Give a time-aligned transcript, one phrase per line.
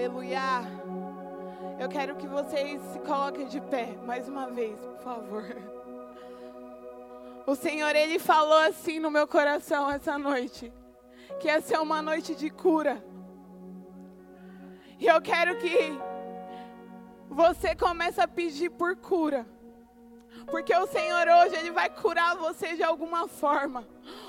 [0.00, 0.62] Aleluia.
[1.78, 5.44] Eu quero que vocês se coloquem de pé mais uma vez, por favor.
[7.46, 10.72] O Senhor, Ele falou assim no meu coração essa noite:
[11.38, 13.04] que ia ser uma noite de cura.
[14.98, 15.92] E eu quero que
[17.28, 19.46] você comece a pedir por cura.
[20.46, 23.86] Porque o Senhor hoje, Ele vai curar você de alguma forma.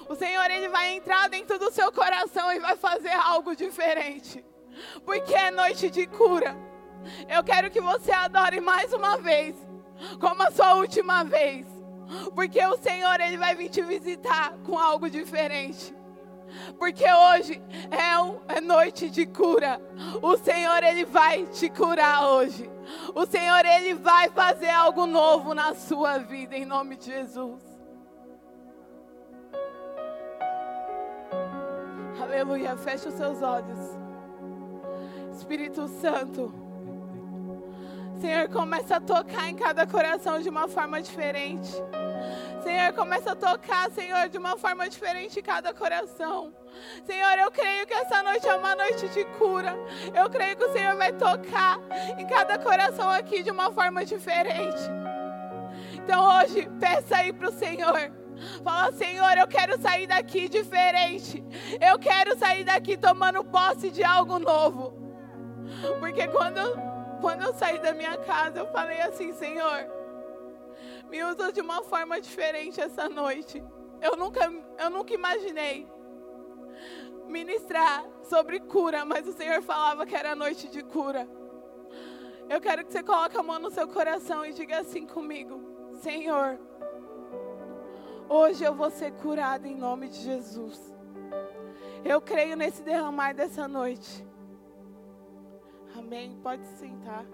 [0.10, 4.51] O Senhor, Ele vai entrar dentro do seu coração e vai fazer algo diferente.
[5.06, 6.56] Porque é noite de cura.
[7.28, 9.56] Eu quero que você adore mais uma vez,
[10.20, 11.66] como a sua última vez.
[12.36, 15.96] Porque o Senhor, Ele vai vir te visitar com algo diferente.
[16.78, 19.82] Porque hoje é, um, é noite de cura.
[20.22, 22.70] O Senhor, Ele vai te curar hoje.
[23.16, 27.62] O Senhor, Ele vai fazer algo novo na sua vida, em nome de Jesus.
[32.22, 32.76] Aleluia.
[32.78, 34.01] Feche os seus olhos.
[35.42, 36.54] Espírito Santo.
[38.22, 41.72] Senhor, começa a tocar em cada coração de uma forma diferente.
[42.64, 46.54] Senhor, começa a tocar, Senhor, de uma forma diferente em cada coração.
[47.04, 49.76] Senhor, eu creio que essa noite é uma noite de cura.
[50.14, 51.80] Eu creio que o Senhor vai tocar
[52.20, 54.80] em cada coração aqui de uma forma diferente.
[55.96, 58.12] Então hoje, peça aí para o Senhor.
[58.64, 61.44] Fala, Senhor, eu quero sair daqui diferente.
[61.82, 65.01] Eu quero sair daqui tomando posse de algo novo.
[66.00, 66.60] Porque quando,
[67.20, 69.86] quando eu saí da minha casa, eu falei assim, Senhor,
[71.10, 73.64] me usa de uma forma diferente essa noite.
[74.02, 75.88] Eu nunca, eu nunca imaginei
[77.28, 81.28] ministrar sobre cura, mas o Senhor falava que era noite de cura.
[82.50, 85.62] Eu quero que você coloque a mão no seu coração e diga assim comigo:
[86.02, 86.60] Senhor,
[88.28, 90.80] hoje eu vou ser curada em nome de Jesus.
[92.04, 94.31] Eu creio nesse derramar dessa noite.
[95.98, 96.38] Amém.
[96.42, 97.26] Pode sentar.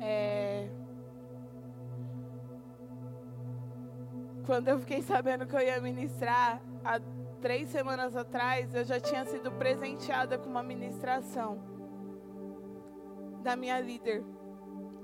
[0.00, 0.68] É...
[4.44, 7.00] Quando eu fiquei sabendo que eu ia ministrar, há
[7.40, 11.58] três semanas atrás, eu já tinha sido presenteada com uma ministração
[13.42, 14.24] da minha líder,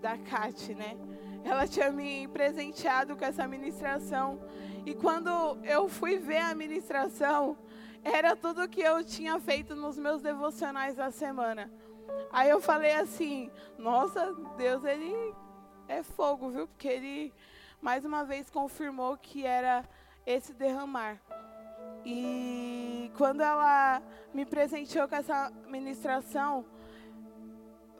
[0.00, 0.96] da Kate, né?
[1.44, 4.40] Ela tinha me presenteado com essa ministração.
[4.84, 5.30] E quando
[5.64, 7.56] eu fui ver a ministração,
[8.02, 11.70] era tudo que eu tinha feito nos meus devocionais da semana.
[12.32, 15.14] Aí eu falei assim: Nossa, Deus, ele
[15.86, 16.66] é fogo, viu?
[16.66, 17.32] Porque ele
[17.80, 19.84] mais uma vez confirmou que era
[20.26, 21.20] esse derramar.
[22.04, 24.02] E quando ela
[24.34, 26.64] me presenteou com essa ministração,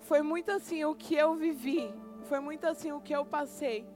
[0.00, 1.92] foi muito assim o que eu vivi,
[2.24, 3.86] foi muito assim o que eu passei.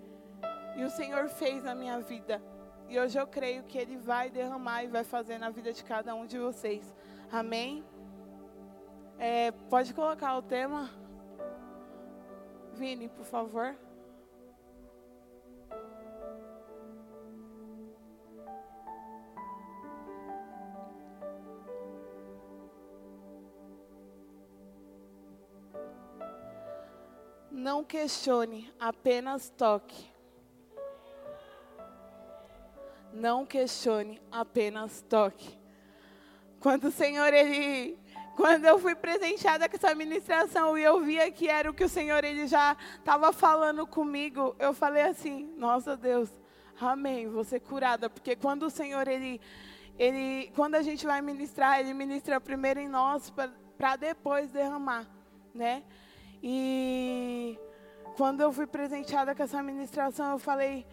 [0.76, 2.40] E o Senhor fez na minha vida.
[2.88, 6.14] E hoje eu creio que Ele vai derramar e vai fazer na vida de cada
[6.14, 6.94] um de vocês.
[7.30, 7.84] Amém?
[9.18, 10.90] É, pode colocar o tema.
[12.74, 13.74] Vini, por favor.
[27.50, 30.15] Não questione, apenas toque.
[33.16, 35.58] Não questione, apenas toque.
[36.60, 37.98] Quando o Senhor, Ele.
[38.36, 41.88] Quando eu fui presenteada com essa ministração e eu via que era o que o
[41.88, 46.28] Senhor ele já estava falando comigo, eu falei assim: Nossa Deus,
[46.78, 48.10] amém, ser curada.
[48.10, 49.40] Porque quando o Senhor, ele,
[49.98, 53.32] ele, quando a gente vai ministrar, ele ministra primeiro em nós
[53.78, 55.06] para depois derramar,
[55.54, 55.82] né?
[56.42, 57.58] E
[58.18, 60.86] quando eu fui presenteada com essa ministração, eu falei,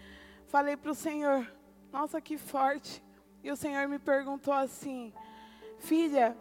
[0.47, 1.45] falei para o Senhor,
[1.93, 3.03] nossa, que forte.
[3.43, 5.13] E o Senhor me perguntou assim,
[5.77, 6.35] filha,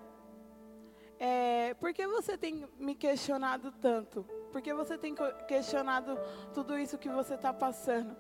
[1.18, 4.24] é, por que você tem me questionado tanto?
[4.50, 5.14] Por que você tem
[5.46, 6.18] questionado
[6.54, 8.16] tudo isso que você está passando?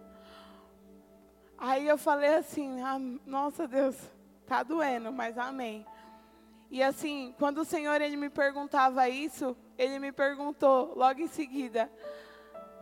[1.56, 3.96] Aí eu falei assim, ah, nossa Deus,
[4.46, 5.86] tá doendo, mas amém.
[6.70, 11.90] E assim, quando o Senhor ele me perguntava isso, ele me perguntou logo em seguida: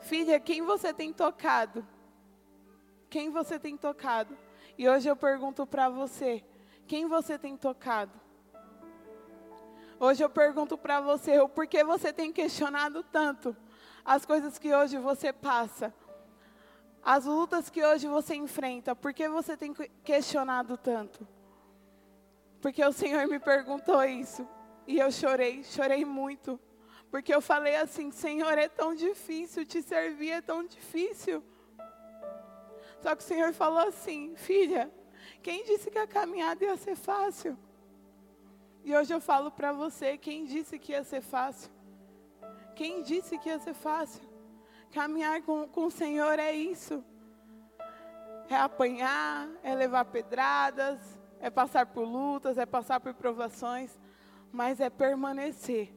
[0.00, 1.84] Filha, quem você tem tocado?
[3.10, 4.38] Quem você tem tocado?
[4.78, 6.44] E hoje eu pergunto para você:
[6.86, 8.12] quem você tem tocado?
[9.98, 13.56] Hoje eu pergunto para você: o porquê você tem questionado tanto
[14.04, 15.92] as coisas que hoje você passa?
[17.02, 19.74] As lutas que hoje você enfrenta, por que você tem
[20.04, 21.26] questionado tanto?
[22.60, 24.46] Porque o Senhor me perguntou isso.
[24.86, 26.60] E eu chorei, chorei muito.
[27.10, 31.42] Porque eu falei assim: Senhor, é tão difícil te servir, é tão difícil.
[33.02, 34.90] Só que o Senhor falou assim: Filha,
[35.42, 37.56] quem disse que a caminhada ia ser fácil?
[38.84, 41.70] E hoje eu falo para você: quem disse que ia ser fácil?
[42.74, 44.22] Quem disse que ia ser fácil?
[44.92, 47.04] Caminhar com, com o Senhor é isso.
[48.48, 50.98] É apanhar, é levar pedradas,
[51.40, 53.98] é passar por lutas, é passar por provações,
[54.50, 55.94] mas é permanecer.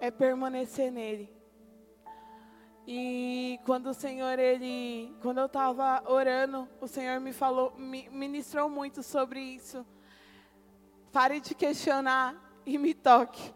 [0.00, 1.37] É permanecer nele.
[2.90, 8.70] E quando o Senhor, ele, quando eu estava orando, o Senhor me falou, me ministrou
[8.70, 9.84] muito sobre isso.
[11.12, 13.52] Pare de questionar e me toque.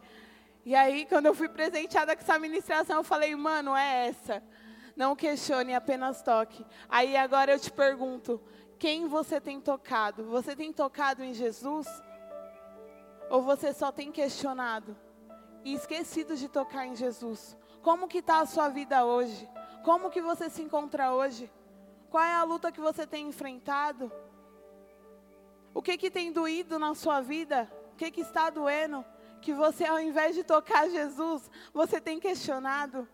[0.67, 4.43] E aí, quando eu fui presenteada com essa ministração, eu falei, mano, é essa.
[4.95, 6.63] Não questione, apenas toque.
[6.87, 8.39] Aí agora eu te pergunto:
[8.79, 10.27] quem você tem tocado?
[10.27, 11.87] Você tem tocado em Jesus?
[13.31, 14.95] Ou você só tem questionado
[15.65, 17.57] e esquecido de tocar em Jesus?
[17.83, 19.49] Como que está a sua vida hoje?
[19.85, 21.51] Como que você se encontra hoje?
[22.11, 24.11] Qual é a luta que você tem enfrentado?
[25.75, 27.71] O que que tem doído na sua vida?
[27.93, 29.05] O que que está doendo?
[29.41, 33.09] Que você, ao invés de tocar Jesus, você tem questionado?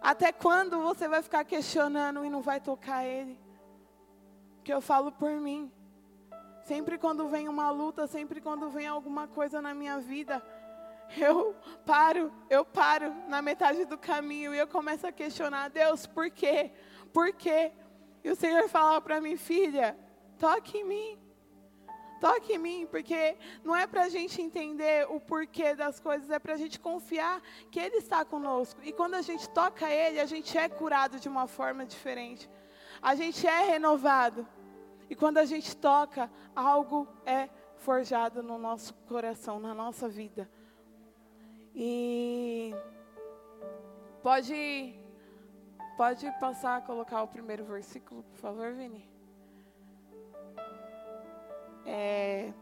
[0.00, 3.38] Até quando você vai ficar questionando e não vai tocar Ele?
[4.64, 5.70] Que eu falo por mim.
[6.64, 10.42] Sempre quando vem uma luta, sempre quando vem alguma coisa na minha vida,
[11.16, 11.54] eu
[11.84, 16.70] paro, eu paro na metade do caminho e eu começo a questionar, Deus, por quê?
[17.12, 17.72] Por quê?
[18.22, 19.96] E o Senhor fala para mim, filha,
[20.38, 21.18] toque em mim.
[22.20, 23.34] Toque em mim, porque
[23.64, 27.40] não é para a gente entender o porquê das coisas, é para a gente confiar
[27.70, 28.78] que Ele está conosco.
[28.84, 32.48] E quando a gente toca Ele, a gente é curado de uma forma diferente.
[33.00, 34.46] A gente é renovado.
[35.08, 37.48] E quando a gente toca, algo é
[37.78, 40.48] forjado no nosso coração, na nossa vida.
[41.74, 42.74] E
[44.22, 44.94] pode
[45.96, 49.08] pode passar a colocar o primeiro versículo, por favor, Vini.
[51.84, 52.52] É,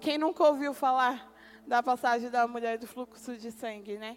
[0.00, 1.32] quem nunca ouviu falar
[1.66, 4.16] da passagem da mulher do fluxo de sangue, né?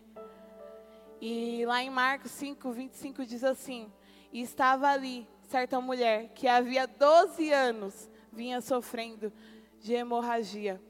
[1.19, 3.91] E lá em Marcos 5, 25 diz assim:
[4.31, 9.33] E estava ali certa mulher que havia 12 anos vinha sofrendo
[9.79, 10.81] de hemorragia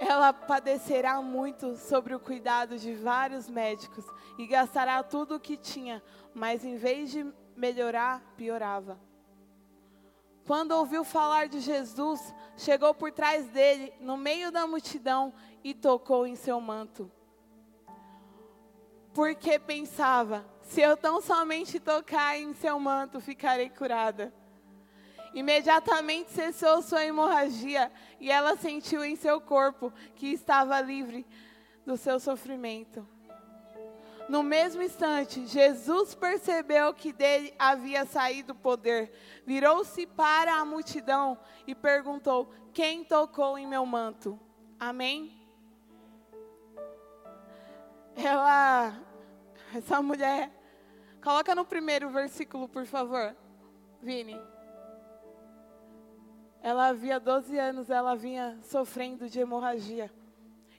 [0.00, 4.04] ela padecerá muito sobre o cuidado de vários médicos
[4.38, 6.02] e gastará tudo o que tinha,
[6.34, 8.98] mas em vez de melhorar, piorava.
[10.46, 16.26] Quando ouviu falar de Jesus, chegou por trás dele, no meio da multidão, e tocou
[16.26, 17.10] em seu manto.
[19.12, 24.32] Porque pensava: se eu tão somente tocar em seu manto, ficarei curada.
[25.38, 31.24] Imediatamente cessou sua hemorragia e ela sentiu em seu corpo que estava livre
[31.86, 33.06] do seu sofrimento.
[34.28, 39.12] No mesmo instante, Jesus percebeu que dele havia saído o poder.
[39.46, 41.38] Virou-se para a multidão
[41.68, 44.40] e perguntou: Quem tocou em meu manto?
[44.76, 45.40] Amém?
[48.16, 48.92] Ela,
[49.72, 50.50] essa mulher,
[51.22, 53.36] coloca no primeiro versículo, por favor,
[54.02, 54.57] Vini.
[56.62, 60.10] Ela havia 12 anos, ela vinha sofrendo de hemorragia.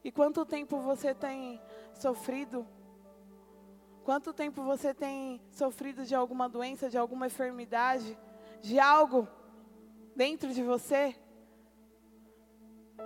[0.03, 1.61] E quanto tempo você tem
[1.93, 2.67] sofrido?
[4.03, 8.17] Quanto tempo você tem sofrido de alguma doença, de alguma enfermidade,
[8.61, 9.27] de algo
[10.15, 11.15] dentro de você?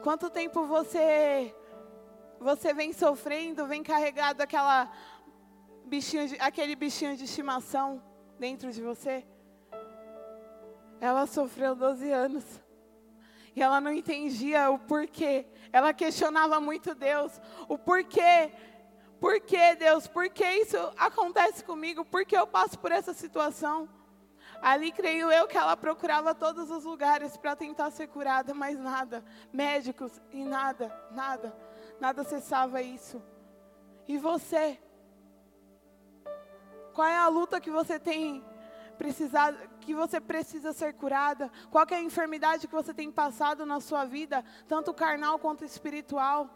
[0.02, 1.54] Quanto tempo você
[2.40, 4.92] você vem sofrendo, vem carregado aquela
[5.86, 8.04] bichinho de, aquele bichinho de estimação
[8.40, 9.26] dentro de você?
[11.00, 12.63] Ela sofreu 12 anos.
[13.56, 15.46] E ela não entendia o porquê.
[15.72, 17.40] Ela questionava muito Deus.
[17.68, 18.52] O porquê.
[19.20, 20.08] Por que, Deus?
[20.08, 22.04] Por que isso acontece comigo?
[22.04, 23.88] Por que eu passo por essa situação?
[24.62, 29.24] Ali creio eu que ela procurava todos os lugares para tentar ser curada, mas nada.
[29.52, 31.56] Médicos e nada, nada.
[32.00, 33.22] Nada cessava isso.
[34.08, 34.80] E você?
[36.94, 38.44] Qual é a luta que você tem
[38.98, 43.80] precisar, que você precisa ser curada, qual é a enfermidade que você tem passado na
[43.80, 46.50] sua vida, tanto carnal quanto espiritual.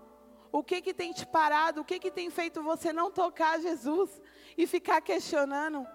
[0.51, 1.81] O que que tem te parado?
[1.81, 4.22] O que que tem feito você não tocar Jesus
[4.57, 5.86] e ficar questionando?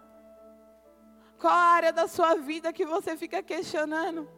[1.38, 4.28] Qual a área da sua vida que você fica questionando?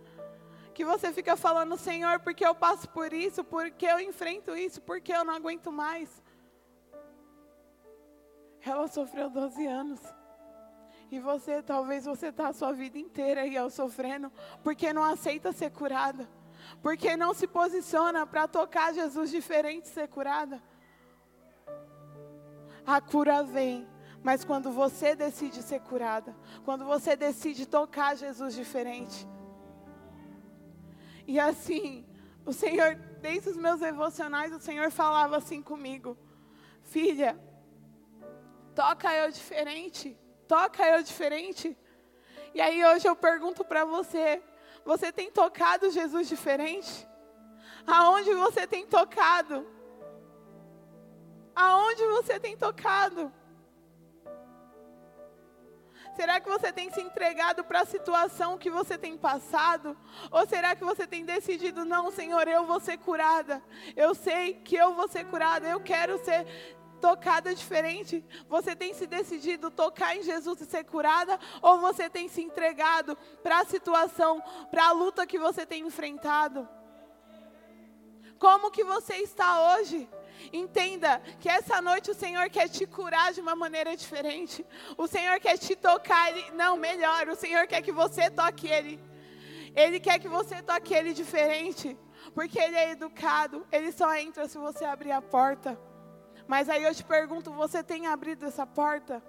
[0.72, 5.12] Que você fica falando, Senhor, porque eu passo por isso, porque eu enfrento isso, porque
[5.12, 6.22] eu não aguento mais.
[8.64, 10.00] Ela sofreu 12 anos.
[11.14, 14.33] E você, talvez você está a sua vida inteira aí sofrendo,
[14.64, 16.28] porque não aceita ser curada.
[16.83, 20.61] Porque não se posiciona para tocar Jesus diferente ser curada.
[22.85, 23.87] A cura vem,
[24.25, 29.25] Mas quando você decide ser curada, quando você decide tocar Jesus diferente.
[31.28, 32.04] E assim,
[32.44, 36.18] o Senhor, desde os meus devocionais, o Senhor falava assim comigo:
[36.83, 37.38] Filha,
[38.75, 41.76] toca eu diferente, toca eu diferente.
[42.54, 44.42] E aí hoje eu pergunto para você:
[44.84, 47.06] você tem tocado Jesus diferente?
[47.86, 49.66] Aonde você tem tocado?
[51.54, 53.32] Aonde você tem tocado?
[56.16, 59.96] Será que você tem se entregado para a situação que você tem passado?
[60.30, 63.60] Ou será que você tem decidido, não, Senhor, eu vou ser curada.
[63.96, 65.66] Eu sei que eu vou ser curada.
[65.66, 66.46] Eu quero ser
[67.04, 68.25] tocada diferente?
[68.49, 71.38] Você tem se decidido tocar em Jesus e ser curada?
[71.61, 76.66] Ou você tem se entregado para a situação, para a luta que você tem enfrentado?
[78.38, 80.08] Como que você está hoje?
[80.50, 84.64] Entenda que essa noite o Senhor quer te curar de uma maneira diferente.
[84.96, 88.99] O Senhor quer te tocar, não, melhor, o Senhor quer que você toque Ele.
[89.76, 91.99] Ele quer que você toque Ele diferente.
[92.34, 95.78] Porque Ele é educado, Ele só entra se você abrir a porta.
[96.46, 99.22] Mas aí eu te pergunto: você tem abrido essa porta?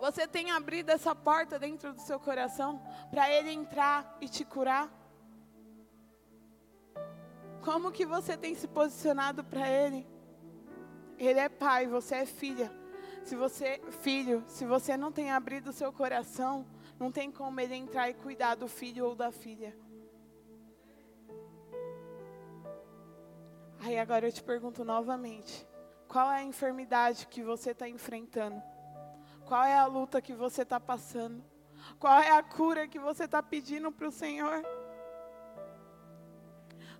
[0.00, 4.92] Você tem abrido essa porta dentro do seu coração para Ele entrar e te curar?
[7.62, 10.06] Como que você tem se posicionado para Ele?
[11.18, 12.70] Ele é pai, você é filha.
[13.24, 16.66] Se você, filho, se você não tem abrido o seu coração,
[16.98, 19.74] não tem como ele entrar e cuidar do filho ou da filha.
[23.84, 25.66] Aí agora eu te pergunto novamente:
[26.08, 28.62] qual é a enfermidade que você está enfrentando?
[29.44, 31.44] Qual é a luta que você está passando?
[31.98, 34.64] Qual é a cura que você está pedindo para o Senhor?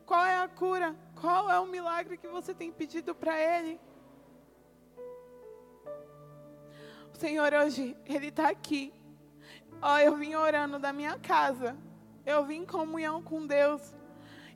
[0.04, 0.94] Qual é a cura?
[1.18, 3.80] Qual é o milagre que você tem pedido para Ele?
[7.14, 8.92] O Senhor hoje, Ele está aqui.
[9.80, 11.74] Ó, eu vim orando da minha casa.
[12.26, 13.94] Eu vim em comunhão com Deus.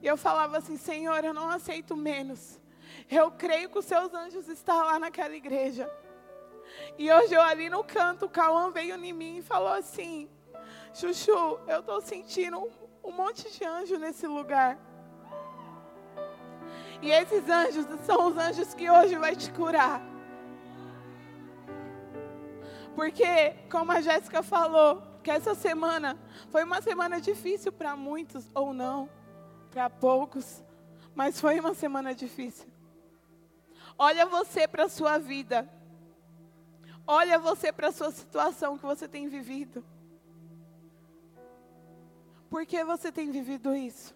[0.03, 2.61] E eu falava assim: Senhor, eu não aceito menos.
[3.11, 5.91] Eu creio que os seus anjos estão lá naquela igreja.
[6.97, 10.29] E hoje eu ali no canto, o Cauã veio em mim e falou assim:
[10.95, 12.71] Chuchu, eu estou sentindo um,
[13.05, 14.79] um monte de anjo nesse lugar.
[17.01, 20.03] E esses anjos são os anjos que hoje vai te curar.
[22.95, 26.19] Porque, como a Jéssica falou, que essa semana
[26.51, 29.09] foi uma semana difícil para muitos, ou não
[29.69, 30.63] para poucos,
[31.15, 32.67] mas foi uma semana difícil.
[33.99, 35.69] Olha você para a sua vida.
[37.07, 39.85] Olha você para a sua situação que você tem vivido.
[42.51, 44.15] Por que você tem vivido isso?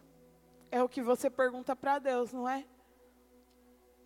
[0.71, 2.65] É o que você pergunta para Deus, não é?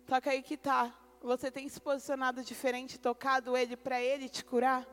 [0.05, 0.93] Que aí que tá.
[1.21, 4.85] Você tem se posicionado diferente, tocado Ele para Ele te curar?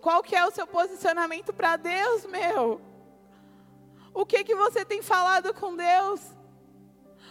[0.00, 2.80] Qual que é o seu posicionamento para Deus, meu?
[4.12, 6.20] O que que você tem falado com Deus?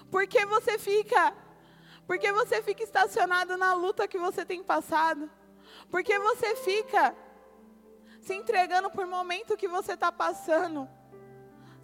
[0.09, 1.33] Por que você fica?
[2.05, 5.29] Por que você fica estacionado na luta que você tem passado?
[5.89, 7.15] Por que você fica
[8.21, 10.87] se entregando por momento que você está passando?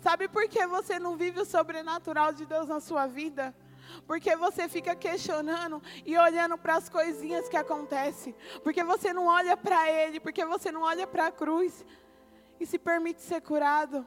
[0.01, 3.55] Sabe por que você não vive o sobrenatural de Deus na sua vida?
[4.07, 8.35] Porque você fica questionando e olhando para as coisinhas que acontecem.
[8.63, 11.85] Porque você não olha para Ele, porque você não olha para a cruz
[12.59, 14.05] e se permite ser curado.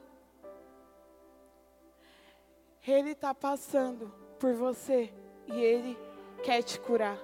[2.87, 5.13] Ele está passando por você
[5.49, 5.99] e Ele
[6.45, 7.19] quer te curar.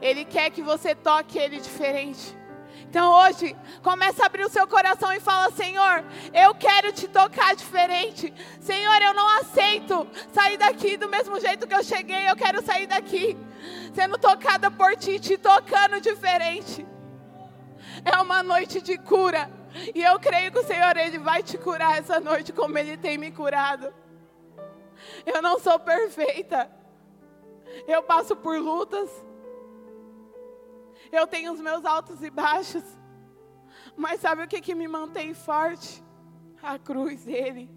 [0.00, 2.36] Ele quer que você toque Ele diferente.
[2.82, 7.56] Então hoje, começa a abrir o seu coração e fala: Senhor, eu quero te tocar
[7.56, 8.32] diferente.
[8.60, 12.30] Senhor, eu não aceito sair daqui do mesmo jeito que eu cheguei.
[12.30, 13.36] Eu quero sair daqui
[13.94, 16.86] sendo tocada por ti, te tocando diferente.
[18.04, 19.50] É uma noite de cura.
[19.92, 23.18] E eu creio que o Senhor, Ele vai te curar essa noite como Ele tem
[23.18, 23.92] me curado.
[25.34, 26.70] Eu não sou perfeita.
[27.86, 29.10] Eu passo por lutas.
[31.10, 32.84] Eu tenho os meus altos e baixos.
[33.96, 36.02] Mas sabe o que, que me mantém forte?
[36.62, 37.68] A cruz dele.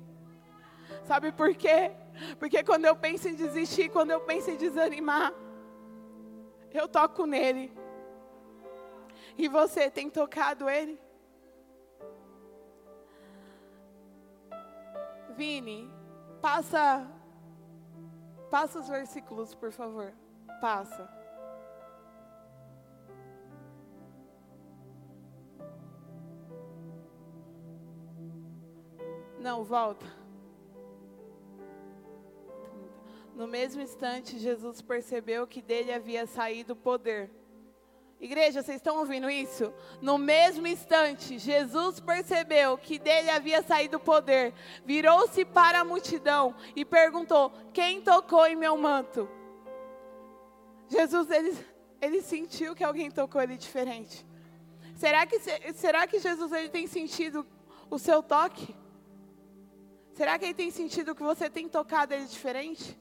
[1.03, 1.91] Sabe por quê?
[2.37, 5.33] Porque quando eu penso em desistir, quando eu penso em desanimar,
[6.71, 7.71] eu toco nele.
[9.37, 10.99] E você tem tocado ele?
[15.35, 15.89] Vini,
[16.41, 17.18] passa
[18.49, 20.11] Passa os versículos, por favor.
[20.59, 21.07] Passa.
[29.39, 30.05] Não, volta.
[33.35, 37.31] No mesmo instante, Jesus percebeu que dele havia saído o poder.
[38.19, 39.73] Igreja, vocês estão ouvindo isso?
[40.01, 46.53] No mesmo instante, Jesus percebeu que dele havia saído o poder, virou-se para a multidão
[46.75, 49.29] e perguntou: Quem tocou em meu manto?
[50.89, 51.57] Jesus, ele,
[52.01, 54.25] ele sentiu que alguém tocou ele diferente.
[54.95, 55.39] Será que,
[55.73, 57.47] será que Jesus ele tem sentido
[57.89, 58.75] o seu toque?
[60.11, 62.99] Será que ele tem sentido que você tem tocado ele diferente?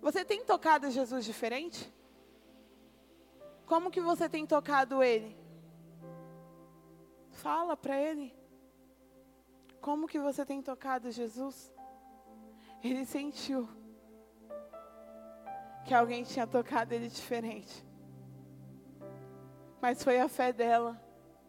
[0.00, 1.92] Você tem tocado Jesus diferente?
[3.72, 5.34] Como que você tem tocado ele?
[7.30, 8.36] Fala para ele.
[9.80, 11.72] Como que você tem tocado Jesus?
[12.84, 13.66] Ele sentiu
[15.86, 17.82] que alguém tinha tocado ele diferente.
[19.80, 21.02] Mas foi a fé dela.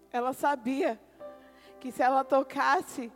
[0.10, 0.98] Ela sabia
[1.78, 3.12] que se ela tocasse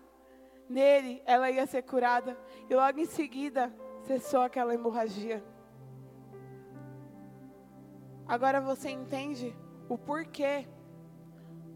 [0.67, 2.37] nele, ela ia ser curada.
[2.69, 3.73] E logo em seguida,
[4.05, 5.41] cessou aquela hemorragia.
[8.27, 9.55] Agora você entende
[9.87, 10.67] o porquê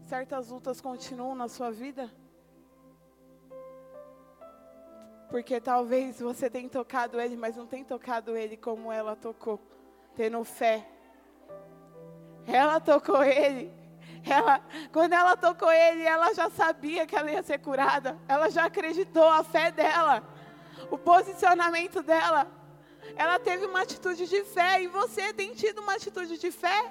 [0.02, 2.10] certas lutas continuam na sua vida?
[5.30, 9.58] Porque talvez você tenha tocado ele, mas não tenha tocado ele como ela tocou,
[10.14, 10.86] tendo fé.
[12.46, 13.72] Ela tocou ele.
[14.28, 14.60] Ela,
[14.92, 18.18] quando ela tocou ele, ela já sabia que ela ia ser curada.
[18.28, 20.22] Ela já acreditou a fé dela,
[20.90, 22.46] o posicionamento dela.
[23.16, 26.90] Ela teve uma atitude de fé e você tem tido uma atitude de fé?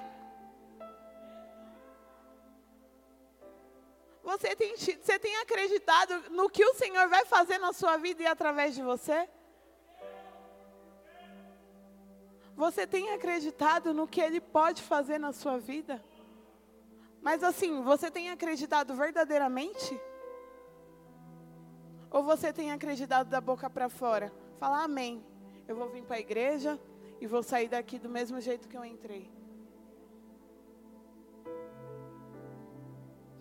[4.22, 8.26] Você tem, você tem acreditado no que o Senhor vai fazer na sua vida e
[8.26, 9.28] através de você?
[12.54, 16.02] Você tem acreditado no que Ele pode fazer na sua vida?
[17.20, 20.00] Mas assim, você tem acreditado verdadeiramente?
[22.10, 24.32] Ou você tem acreditado da boca para fora?
[24.58, 25.24] Fala amém.
[25.72, 26.78] Eu vou vir para a igreja
[27.18, 29.32] e vou sair daqui do mesmo jeito que eu entrei.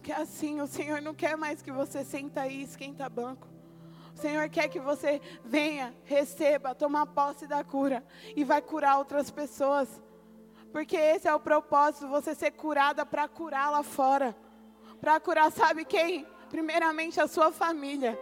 [0.02, 3.50] Que assim, o Senhor não quer mais que você senta aí e esquenta banco.
[4.16, 8.02] O Senhor quer que você venha, receba, toma posse da cura
[8.34, 10.02] e vai curar outras pessoas.
[10.72, 14.34] Porque esse é o propósito, você ser curada para curar lá fora.
[15.02, 16.26] Para curar, sabe quem?
[16.50, 18.18] Primeiramente a sua família.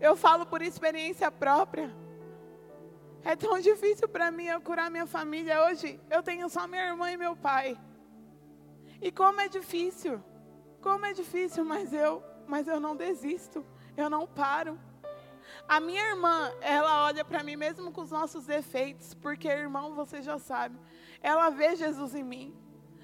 [0.00, 2.05] Eu falo por experiência própria.
[3.26, 6.00] É tão difícil para mim eu curar minha família hoje.
[6.08, 7.76] Eu tenho só minha irmã e meu pai.
[9.02, 10.22] E como é difícil,
[10.80, 14.78] como é difícil, mas eu, mas eu não desisto, eu não paro.
[15.68, 20.22] A minha irmã, ela olha para mim mesmo com os nossos defeitos, porque irmão, você
[20.22, 20.78] já sabe,
[21.20, 22.56] ela vê Jesus em mim.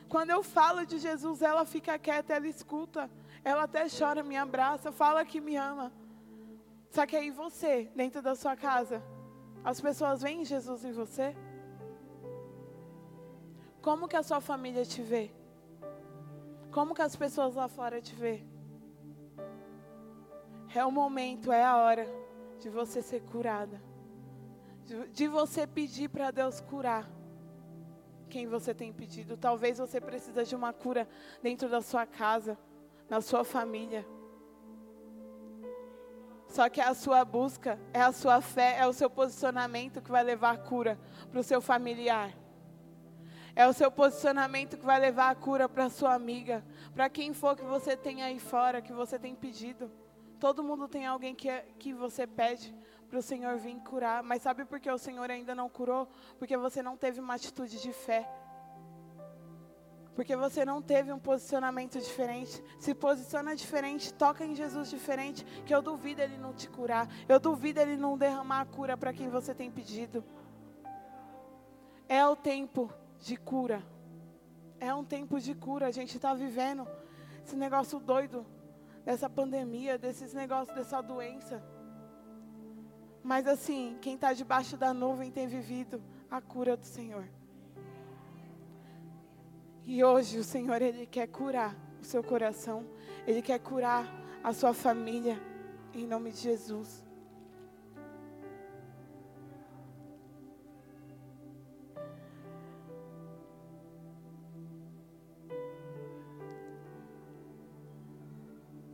[0.08, 3.10] Quando eu falo de Jesus, ela fica quieta, ela escuta,
[3.42, 5.92] ela até chora, me abraça, fala que me ama.
[6.90, 9.02] Só que aí você, dentro da sua casa,
[9.64, 11.34] as pessoas veem Jesus em você?
[13.80, 15.30] Como que a sua família te vê?
[16.70, 18.42] Como que as pessoas lá fora te vê?
[20.74, 22.06] É o momento, é a hora
[22.58, 23.80] de você ser curada.
[25.12, 27.08] De, você pedir para Deus curar
[28.28, 29.36] quem você tem pedido.
[29.36, 31.08] Talvez você precisa de uma cura
[31.42, 32.56] dentro da sua casa,
[33.08, 34.06] na sua família.
[36.52, 40.10] Só que é a sua busca, é a sua fé, é o seu posicionamento que
[40.10, 40.98] vai levar a cura
[41.30, 42.30] para o seu familiar.
[43.56, 46.62] É o seu posicionamento que vai levar a cura para sua amiga,
[46.94, 49.90] para quem for que você tem aí fora, que você tem pedido.
[50.38, 52.74] Todo mundo tem alguém que, que você pede
[53.08, 54.22] para o Senhor vir curar.
[54.22, 56.06] Mas sabe por que o Senhor ainda não curou?
[56.38, 58.28] Porque você não teve uma atitude de fé.
[60.14, 62.62] Porque você não teve um posicionamento diferente.
[62.78, 67.08] Se posiciona diferente, toca em Jesus diferente, que eu duvido ele não te curar.
[67.28, 70.22] Eu duvido ele não derramar a cura para quem você tem pedido.
[72.08, 73.82] É o tempo de cura.
[74.78, 75.86] É um tempo de cura.
[75.86, 76.86] A gente está vivendo
[77.44, 78.44] esse negócio doido
[79.04, 81.62] dessa pandemia, desses negócios, dessa doença.
[83.22, 87.28] Mas assim, quem está debaixo da nuvem tem vivido a cura do Senhor.
[89.84, 92.86] E hoje o Senhor, Ele quer curar o seu coração.
[93.26, 94.06] Ele quer curar
[94.42, 95.40] a sua família.
[95.94, 97.04] Em nome de Jesus.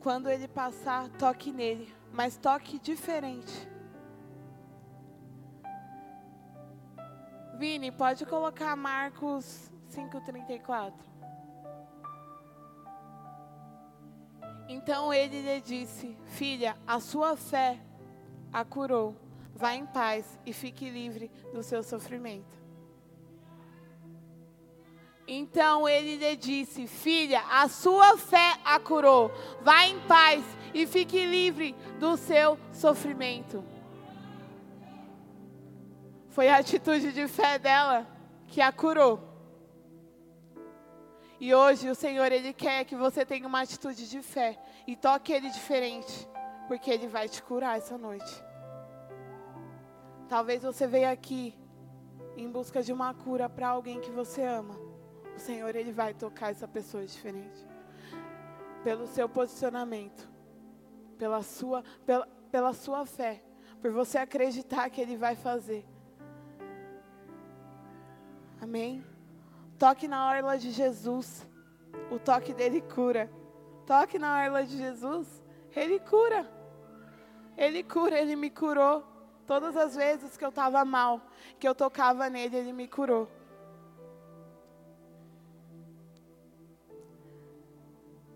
[0.00, 3.68] Quando ele passar, toque nele, mas toque diferente.
[7.58, 10.92] Vini, pode colocar Marcos 5:34.
[14.68, 17.78] Então ele lhe disse: Filha, a sua fé
[18.52, 19.16] a curou.
[19.54, 22.56] Vá em paz e fique livre do seu sofrimento.
[25.26, 29.32] Então ele lhe disse: Filha, a sua fé a curou.
[29.62, 33.64] Vá em paz e fique livre do seu sofrimento.
[36.28, 38.06] Foi a atitude de fé dela
[38.46, 39.27] que a curou.
[41.40, 45.32] E hoje o Senhor ele quer que você tenha uma atitude de fé e toque
[45.32, 46.28] ele diferente,
[46.66, 48.44] porque ele vai te curar essa noite.
[50.28, 51.54] Talvez você veja aqui
[52.36, 54.88] em busca de uma cura para alguém que você ama
[55.38, 57.64] o Senhor ele vai tocar essa pessoa diferente.
[58.82, 60.28] Pelo seu posicionamento,
[61.16, 63.42] pela sua, pela, pela sua fé,
[63.80, 65.86] por você acreditar que ele vai fazer.
[68.60, 69.04] Amém?
[69.78, 71.46] Toque na orla de Jesus.
[72.10, 73.30] O toque dele cura.
[73.86, 75.26] Toque na orla de Jesus.
[75.74, 76.46] Ele cura.
[77.56, 79.04] Ele cura, ele me curou.
[79.46, 81.20] Todas as vezes que eu estava mal,
[81.58, 83.28] que eu tocava nele, ele me curou.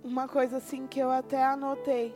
[0.04, 2.14] uma coisa assim que eu até anotei.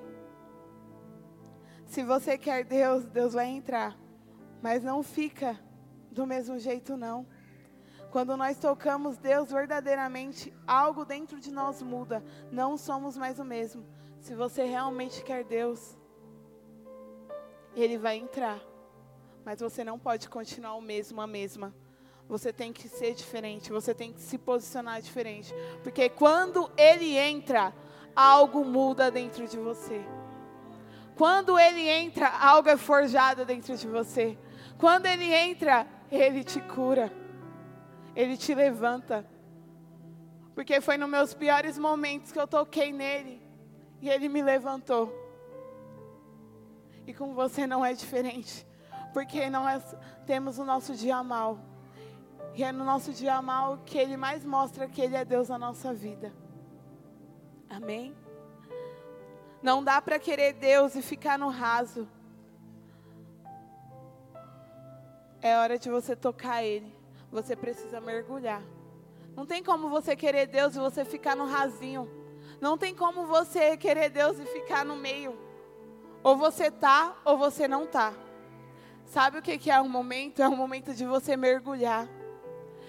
[1.87, 3.97] Se você quer Deus, Deus vai entrar.
[4.63, 5.59] Mas não fica
[6.11, 7.27] do mesmo jeito, não.
[8.17, 12.25] Quando nós tocamos Deus verdadeiramente, algo dentro de nós muda.
[12.51, 13.85] Não somos mais o mesmo.
[14.23, 15.99] Se você realmente quer Deus,
[17.75, 18.59] Ele vai entrar.
[19.45, 21.75] Mas você não pode continuar o mesmo, a mesma.
[22.27, 25.53] Você tem que ser diferente, você tem que se posicionar diferente.
[25.83, 27.71] Porque quando ele entra,
[28.17, 30.03] algo muda dentro de você.
[31.19, 34.39] Quando ele entra, algo é forjado dentro de você.
[34.79, 37.26] Quando ele entra, ele te cura.
[38.17, 39.25] Ele te levanta.
[40.55, 43.41] Porque foi nos meus piores momentos que eu toquei nele
[44.01, 45.13] e ele me levantou.
[47.07, 48.67] E com você não é diferente.
[49.13, 49.95] Porque nós
[50.27, 51.61] temos o nosso dia mal.
[52.55, 55.59] E é no nosso dia mal que Ele mais mostra que Ele é Deus na
[55.59, 56.33] nossa vida.
[57.69, 58.17] Amém?
[59.63, 62.09] Não dá para querer Deus e ficar no raso.
[65.43, 66.96] É hora de você tocar Ele.
[67.31, 68.63] Você precisa mergulhar.
[69.35, 72.09] Não tem como você querer Deus e você ficar no rasinho.
[72.61, 75.39] Não tem como você querer Deus e ficar no meio.
[76.23, 78.13] Ou você tá ou você não tá.
[79.05, 80.43] Sabe o que é um momento?
[80.43, 82.09] É um momento de você mergulhar.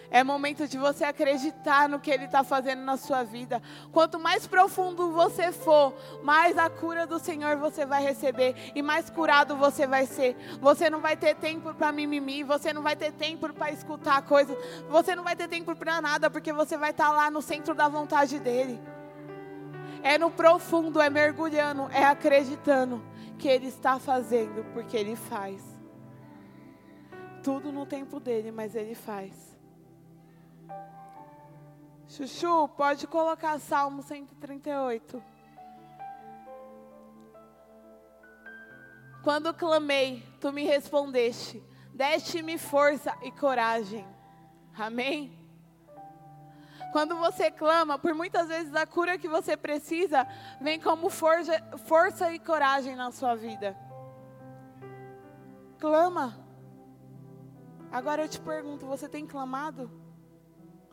[0.10, 3.62] É momento de você acreditar no que Ele está fazendo na sua vida.
[3.92, 5.94] Quanto mais profundo você for,
[6.24, 10.38] mais a cura do Senhor você vai receber e mais curado você vai ser.
[10.62, 14.58] Você não vai ter tempo para mimimi, você não vai ter tempo para escutar coisas,
[14.90, 17.76] você não vai ter tempo para nada, porque você vai estar tá lá no centro
[17.76, 18.80] da vontade dEle.
[20.02, 23.04] É no profundo, é mergulhando, é acreditando
[23.38, 25.62] que Ele está fazendo, porque Ele faz.
[27.44, 29.47] Tudo no tempo dele, mas Ele faz.
[32.08, 35.22] Chuchu, pode colocar Salmo 138.
[39.24, 41.62] Quando clamei, tu me respondeste,
[41.94, 44.08] deste-me força e coragem.
[44.78, 45.38] Amém?
[46.94, 50.26] Quando você clama, por muitas vezes a cura que você precisa
[50.62, 53.78] vem como força, força e coragem na sua vida.
[55.78, 56.40] Clama.
[57.92, 60.07] Agora eu te pergunto: você tem clamado?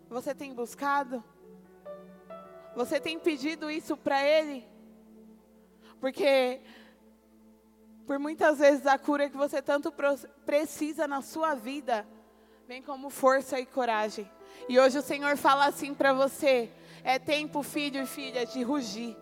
[0.08, 1.22] Você tem buscado?
[2.74, 4.66] Você tem pedido isso para Ele?
[6.00, 6.60] Porque
[8.06, 9.92] por muitas vezes a cura que você tanto
[10.44, 12.06] precisa na sua vida
[12.66, 14.30] vem como força e coragem.
[14.68, 16.70] E hoje o Senhor fala assim para você:
[17.02, 19.16] é tempo, filho e filha, de rugir.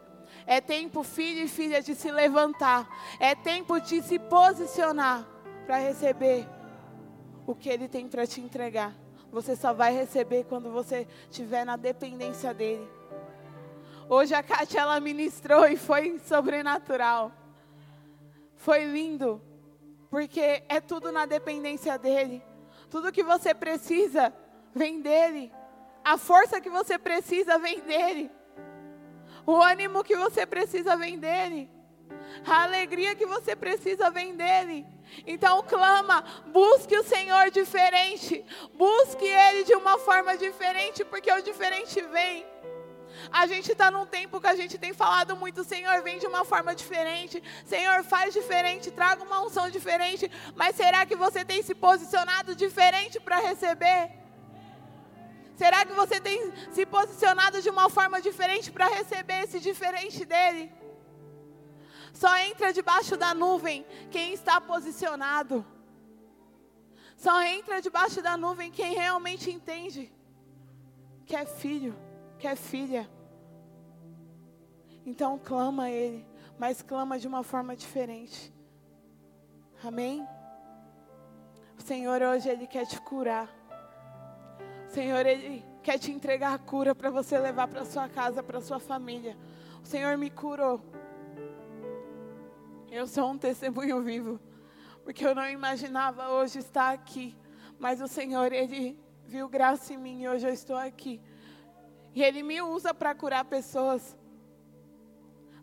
[0.47, 2.89] É tempo, filho e filha, de se levantar.
[3.21, 5.27] É tempo de se posicionar
[5.67, 6.47] para receber
[7.47, 9.02] o que Ele tem para te entregar.
[9.33, 12.87] Você só vai receber quando você estiver na dependência dele.
[14.07, 17.33] Hoje a Kátia ela ministrou e foi sobrenatural.
[18.57, 19.41] Foi lindo,
[20.11, 22.43] porque é tudo na dependência dele.
[22.91, 24.31] Tudo que você precisa
[24.75, 25.51] vem dele.
[26.05, 28.31] A força que você precisa vem dele.
[29.47, 31.71] O ânimo que você precisa vem dele.
[32.47, 34.87] A alegria que você precisa vem dele.
[35.27, 38.45] Então clama, busque o Senhor diferente,
[38.75, 42.47] busque Ele de uma forma diferente, porque o diferente vem.
[43.31, 46.45] A gente está num tempo que a gente tem falado muito, Senhor, vem de uma
[46.45, 51.75] forma diferente, Senhor, faz diferente, traga uma unção diferente, mas será que você tem se
[51.75, 54.11] posicionado diferente para receber?
[55.57, 60.73] Será que você tem se posicionado de uma forma diferente para receber esse diferente dele?
[62.23, 65.67] Só entra debaixo da nuvem quem está posicionado.
[67.17, 70.13] Só entra debaixo da nuvem quem realmente entende
[71.27, 71.99] que é filho,
[72.39, 73.11] que é filha.
[75.05, 76.25] Então clama a Ele,
[76.57, 78.55] mas clama de uma forma diferente.
[79.83, 80.25] Amém?
[81.77, 83.49] O Senhor hoje Ele quer te curar.
[84.87, 88.61] O Senhor Ele quer te entregar a cura para você levar para sua casa, para
[88.61, 89.37] sua família.
[89.83, 90.81] O Senhor me curou.
[92.95, 94.39] Eu sou um testemunho vivo,
[95.03, 97.35] porque eu não imaginava hoje estar aqui,
[97.79, 101.19] mas o Senhor, Ele viu graça em mim e hoje eu estou aqui.
[102.15, 104.15] E Ele me usa para curar pessoas,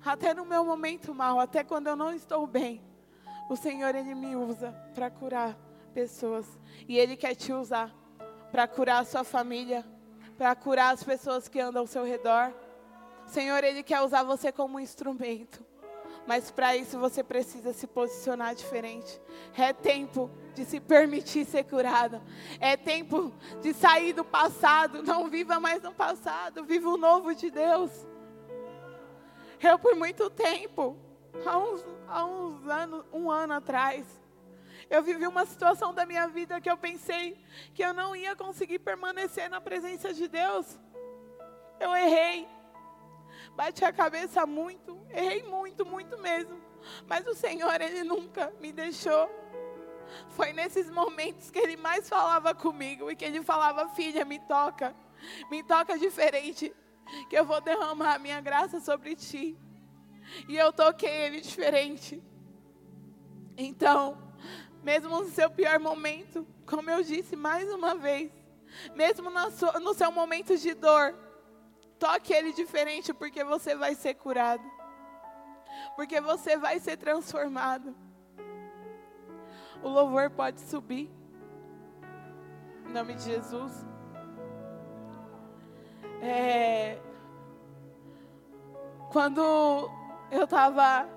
[0.03, 2.81] até no meu momento mal, até quando eu não estou bem.
[3.47, 5.55] O Senhor, Ele me usa para curar
[5.93, 6.47] pessoas,
[6.87, 7.95] e Ele quer te usar
[8.51, 9.85] para curar a sua família,
[10.35, 12.51] para curar as pessoas que andam ao seu redor.
[13.27, 15.68] Senhor, Ele quer usar você como um instrumento.
[16.29, 19.19] Mas para isso você precisa se posicionar diferente.
[19.57, 22.21] É tempo de se permitir ser curado.
[22.59, 25.01] É tempo de sair do passado.
[25.01, 26.63] Não viva mais no passado.
[26.63, 27.89] Viva o novo de Deus.
[29.59, 30.95] Eu, por muito tempo,
[31.43, 34.05] há uns, há uns anos, um ano atrás,
[34.87, 38.77] eu vivi uma situação da minha vida que eu pensei que eu não ia conseguir
[38.77, 40.77] permanecer na presença de Deus.
[41.79, 42.47] Eu errei
[43.59, 46.57] bati a cabeça muito, errei muito, muito mesmo.
[47.05, 49.29] Mas o Senhor, Ele nunca me deixou.
[50.29, 54.95] Foi nesses momentos que Ele mais falava comigo e que Ele falava: Filha, me toca,
[55.51, 56.73] me toca diferente,
[57.29, 59.57] que eu vou derramar a minha graça sobre ti.
[60.47, 62.23] E eu toquei Ele diferente.
[63.57, 64.17] Então,
[64.81, 68.31] mesmo no seu pior momento, como eu disse mais uma vez,
[68.95, 69.29] mesmo
[69.81, 71.13] no seu momento de dor,
[71.99, 74.63] Toque ele diferente, porque você vai ser curado.
[75.95, 77.93] Porque você vai ser transformado.
[79.83, 81.11] O louvor pode subir.
[82.87, 83.85] Em nome de Jesus.
[86.21, 86.99] É,
[89.11, 89.41] quando
[90.31, 91.07] eu estava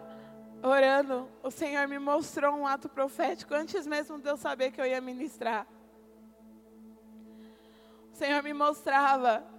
[0.63, 4.87] orando, o Senhor me mostrou um ato profético antes mesmo de eu saber que eu
[4.87, 5.67] ia ministrar.
[8.13, 9.52] O Senhor me mostrava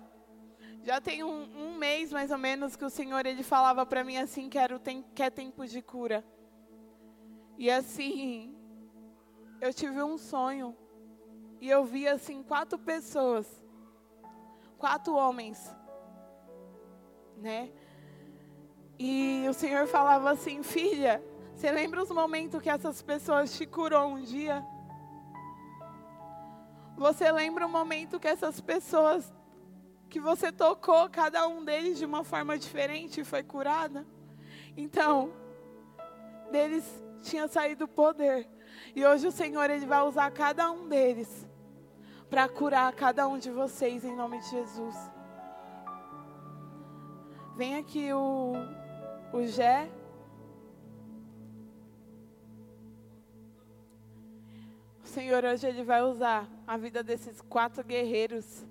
[0.83, 4.17] já tem um, um, mês mais ou menos que o Senhor ele falava para mim
[4.17, 6.23] assim que era o tem, que é tempo de cura.
[7.57, 8.53] E assim,
[9.61, 10.75] eu tive um sonho
[11.61, 13.47] e eu vi assim quatro pessoas,
[14.77, 15.73] quatro homens,
[17.37, 17.71] né?
[18.99, 21.23] E o Senhor falava assim, filha,
[21.55, 24.65] você lembra os momentos que essas pessoas te curou um dia?
[26.97, 29.33] Você lembra o momento que essas pessoas
[30.13, 34.05] que você tocou cada um deles de uma forma diferente e foi curada.
[34.77, 35.33] Então,
[36.51, 36.85] deles
[37.23, 38.47] tinha saído poder.
[38.95, 41.47] E hoje o Senhor ele vai usar cada um deles
[42.29, 44.95] para curar cada um de vocês em nome de Jesus.
[47.55, 48.53] Vem aqui o
[49.33, 49.89] o Gé.
[55.03, 58.63] O Senhor hoje ele vai usar a vida desses quatro guerreiros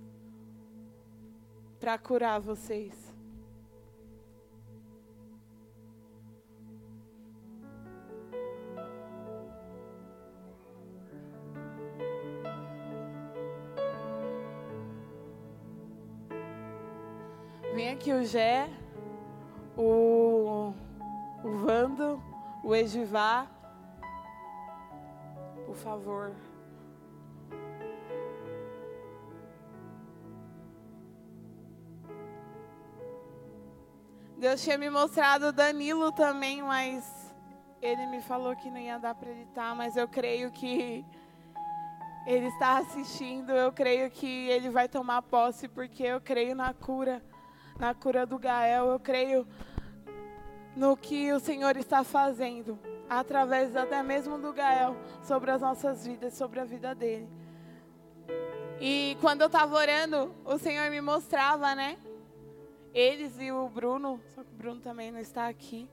[1.82, 2.94] para curar vocês.
[17.74, 18.70] Vem aqui o Gé,
[19.76, 20.72] o,
[21.42, 22.22] o Vando,
[22.62, 23.48] o Ejivá.
[25.66, 26.32] Por favor.
[34.42, 37.32] Deus tinha me mostrado Danilo também, mas
[37.80, 41.04] ele me falou que não ia dar para ele estar, mas eu creio que
[42.26, 47.22] ele está assistindo, eu creio que ele vai tomar posse, porque eu creio na cura,
[47.78, 49.46] na cura do Gael, eu creio
[50.74, 52.76] no que o Senhor está fazendo,
[53.08, 57.28] através até mesmo do Gael, sobre as nossas vidas, sobre a vida dele.
[58.80, 61.96] E quando eu estava orando, o Senhor me mostrava, né?
[62.94, 65.88] Eles e o Bruno, só que o Bruno também não está aqui.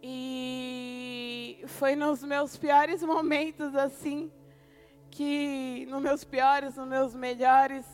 [0.00, 4.30] E foi nos meus piores momentos, assim,
[5.10, 7.84] que, nos meus piores, nos meus melhores,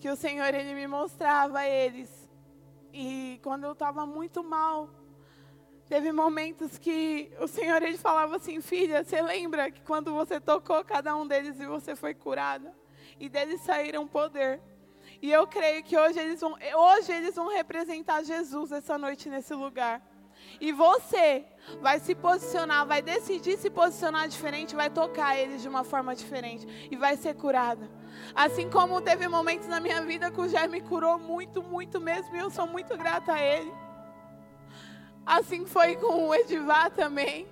[0.00, 2.28] que o Senhor, Ele me mostrava eles.
[2.92, 4.90] E quando eu estava muito mal,
[5.88, 10.84] teve momentos que o Senhor, Ele falava assim, filha, você lembra que quando você tocou
[10.84, 12.74] cada um deles e você foi curada?
[13.20, 14.60] E deles saíram poder.
[15.20, 19.52] E eu creio que hoje eles vão, hoje eles vão representar Jesus essa noite nesse
[19.54, 20.00] lugar.
[20.60, 21.44] E você
[21.80, 26.88] vai se posicionar, vai decidir se posicionar diferente, vai tocar eles de uma forma diferente
[26.90, 27.90] e vai ser curada.
[28.34, 32.34] Assim como teve momentos na minha vida que o Jair me curou muito, muito mesmo,
[32.34, 33.72] e eu sou muito grata a ele.
[35.26, 37.46] Assim foi com o Edivar também.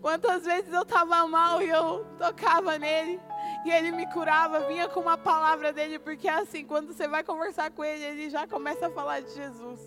[0.00, 3.20] Quantas vezes eu estava mal e eu tocava nele
[3.68, 7.22] e ele me curava, vinha com uma palavra dele, porque é assim, quando você vai
[7.22, 9.78] conversar com ele, ele já começa a falar de Jesus.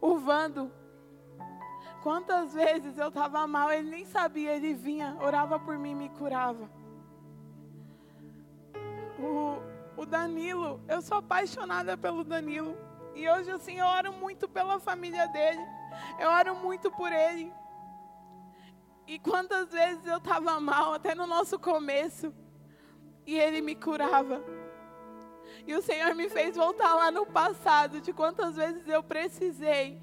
[0.00, 0.70] O Vando,
[2.04, 6.70] quantas vezes eu estava mal, ele nem sabia, ele vinha, orava por mim, me curava.
[9.18, 9.58] O,
[10.00, 12.76] o Danilo, eu sou apaixonada pelo Danilo.
[13.14, 15.66] E hoje, assim, eu oro muito pela família dele.
[16.18, 17.52] Eu oro muito por ele.
[19.04, 22.32] E quantas vezes eu estava mal, até no nosso começo,
[23.30, 24.42] e ele me curava.
[25.64, 30.02] E o Senhor me fez voltar lá no passado, de quantas vezes eu precisei,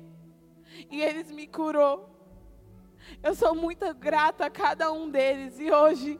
[0.89, 2.09] e eles me curou.
[3.21, 6.17] Eu sou muito grata a cada um deles, e hoje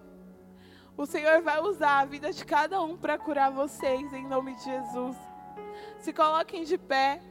[0.98, 4.66] o Senhor vai usar a vida de cada um para curar vocês, em nome de
[4.66, 5.16] Jesus.
[6.00, 7.22] Se coloquem de pé.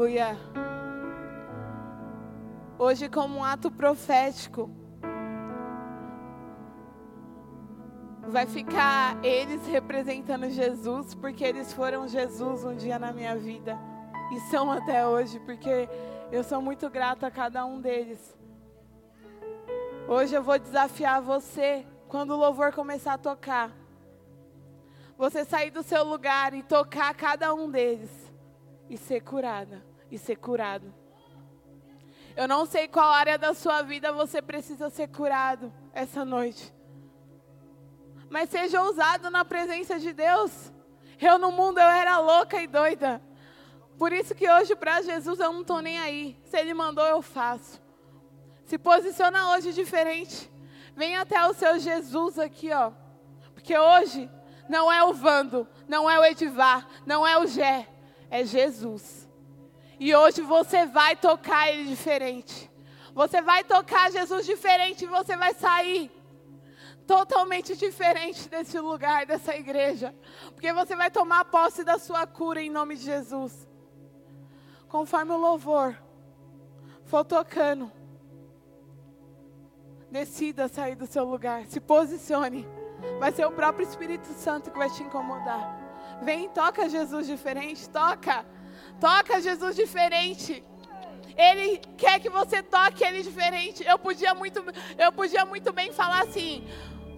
[0.00, 0.34] Aleluia.
[2.78, 4.70] Hoje, como um ato profético,
[8.26, 13.78] vai ficar eles representando Jesus, porque eles foram Jesus um dia na minha vida
[14.32, 15.86] e são até hoje, porque
[16.32, 18.34] eu sou muito grata a cada um deles.
[20.08, 23.70] Hoje eu vou desafiar você, quando o louvor começar a tocar,
[25.18, 28.32] você sair do seu lugar e tocar cada um deles
[28.88, 30.92] e ser curada e ser curado.
[32.36, 36.72] Eu não sei qual área da sua vida você precisa ser curado essa noite.
[38.28, 40.72] Mas seja ousado na presença de Deus.
[41.20, 43.20] Eu no mundo eu era louca e doida.
[43.98, 46.40] Por isso que hoje para Jesus eu não estou nem aí.
[46.44, 47.82] Se Ele mandou, eu faço.
[48.64, 50.50] Se posiciona hoje diferente.
[50.94, 52.92] Vem até o seu Jesus aqui, ó.
[53.52, 54.30] Porque hoje
[54.68, 57.88] não é o Vando, não é o Edivar, não é o Gé
[58.30, 59.28] é Jesus.
[60.00, 62.70] E hoje você vai tocar Ele diferente.
[63.14, 66.10] Você vai tocar Jesus diferente e você vai sair
[67.06, 70.14] totalmente diferente desse lugar, dessa igreja.
[70.54, 73.68] Porque você vai tomar posse da sua cura em nome de Jesus.
[74.88, 75.94] Conforme o louvor
[77.04, 77.92] for tocando,
[80.10, 82.66] decida sair do seu lugar, se posicione.
[83.18, 85.78] Vai ser o próprio Espírito Santo que vai te incomodar.
[86.22, 88.46] Vem, toca Jesus diferente, toca.
[89.00, 90.62] Toca Jesus diferente.
[91.36, 93.82] Ele quer que você toque ele diferente.
[93.86, 94.62] Eu podia muito,
[94.98, 96.62] eu podia muito bem falar assim: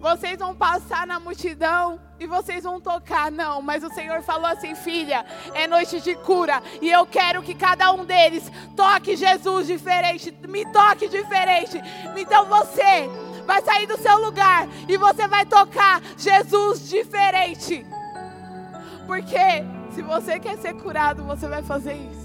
[0.03, 3.31] vocês vão passar na multidão e vocês vão tocar.
[3.31, 7.55] Não, mas o Senhor falou assim, filha, é noite de cura e eu quero que
[7.55, 8.43] cada um deles
[8.75, 11.81] toque Jesus diferente, me toque diferente.
[12.17, 13.09] Então você
[13.45, 17.85] vai sair do seu lugar e você vai tocar Jesus diferente.
[19.07, 19.63] Porque
[19.93, 22.22] se você quer ser curado, você vai fazer isso.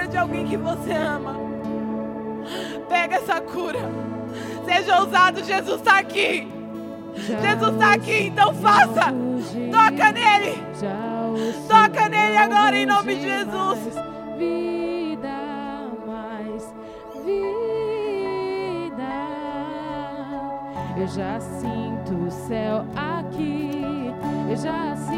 [0.00, 1.36] cura de alguém que você ama.
[2.88, 3.80] Pega essa cura.
[4.64, 6.48] Seja ousado, Jesus está aqui.
[7.14, 9.12] Jesus está aqui, então faça.
[9.70, 10.62] Toca nele.
[11.68, 13.78] Toca nele agora em nome de Jesus.
[14.38, 15.28] Vida
[16.06, 16.74] mais
[17.24, 17.50] vida.
[20.96, 24.14] Eu já sinto o céu aqui.
[24.48, 25.09] Eu já sinto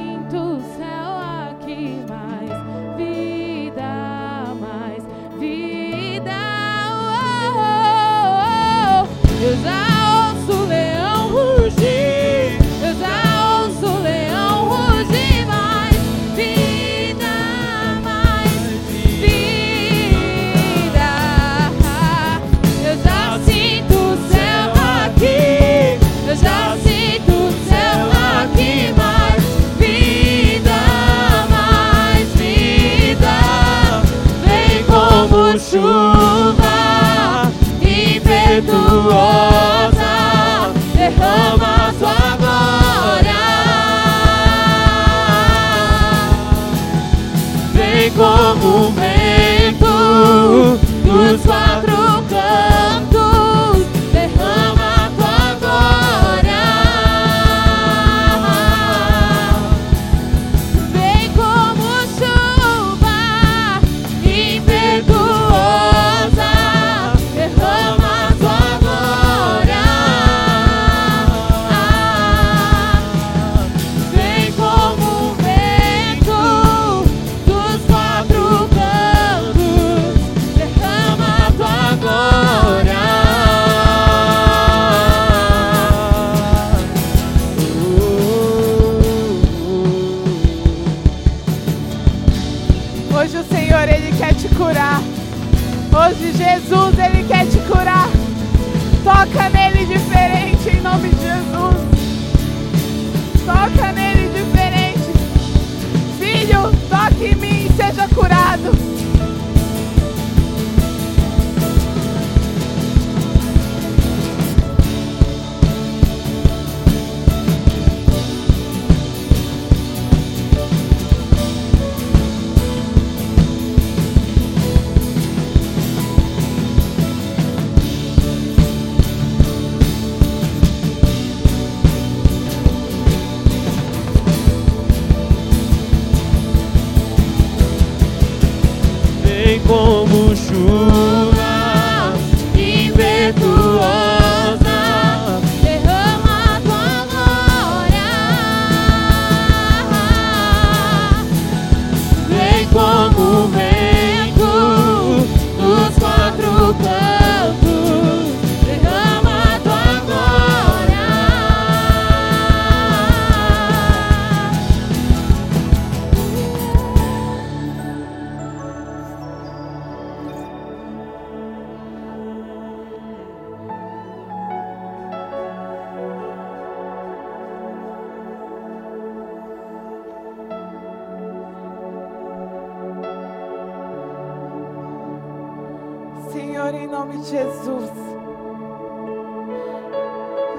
[186.93, 187.91] nome de Jesus.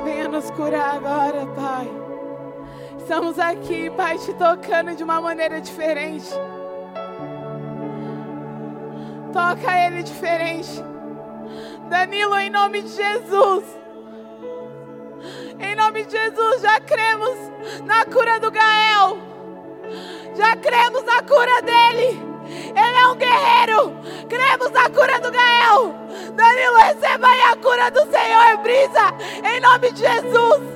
[0.03, 1.87] Venha nos curar agora, Pai.
[2.97, 6.31] Estamos aqui, Pai, te tocando de uma maneira diferente.
[9.31, 10.83] Toca ele diferente.
[11.87, 13.63] Danilo, em nome de Jesus.
[15.59, 17.37] Em nome de Jesus, já cremos
[17.85, 19.19] na cura do Gael.
[20.35, 22.19] Já cremos na cura dele.
[22.75, 23.93] Ele é um guerreiro.
[24.27, 26.02] Cremos na cura do Gael.
[26.35, 29.13] Danilo, receba aí a cura do Senhor, brisa.
[29.43, 30.73] Em nome de Jesus.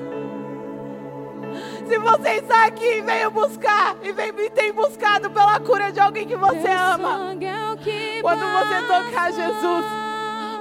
[1.87, 6.27] Se você está aqui, veio buscar e, vem, e tem buscado pela cura de alguém
[6.27, 7.33] que você ama.
[7.41, 9.85] é Quando você tocar Jesus,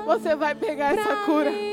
[0.05, 1.66] você vai pegar essa cura.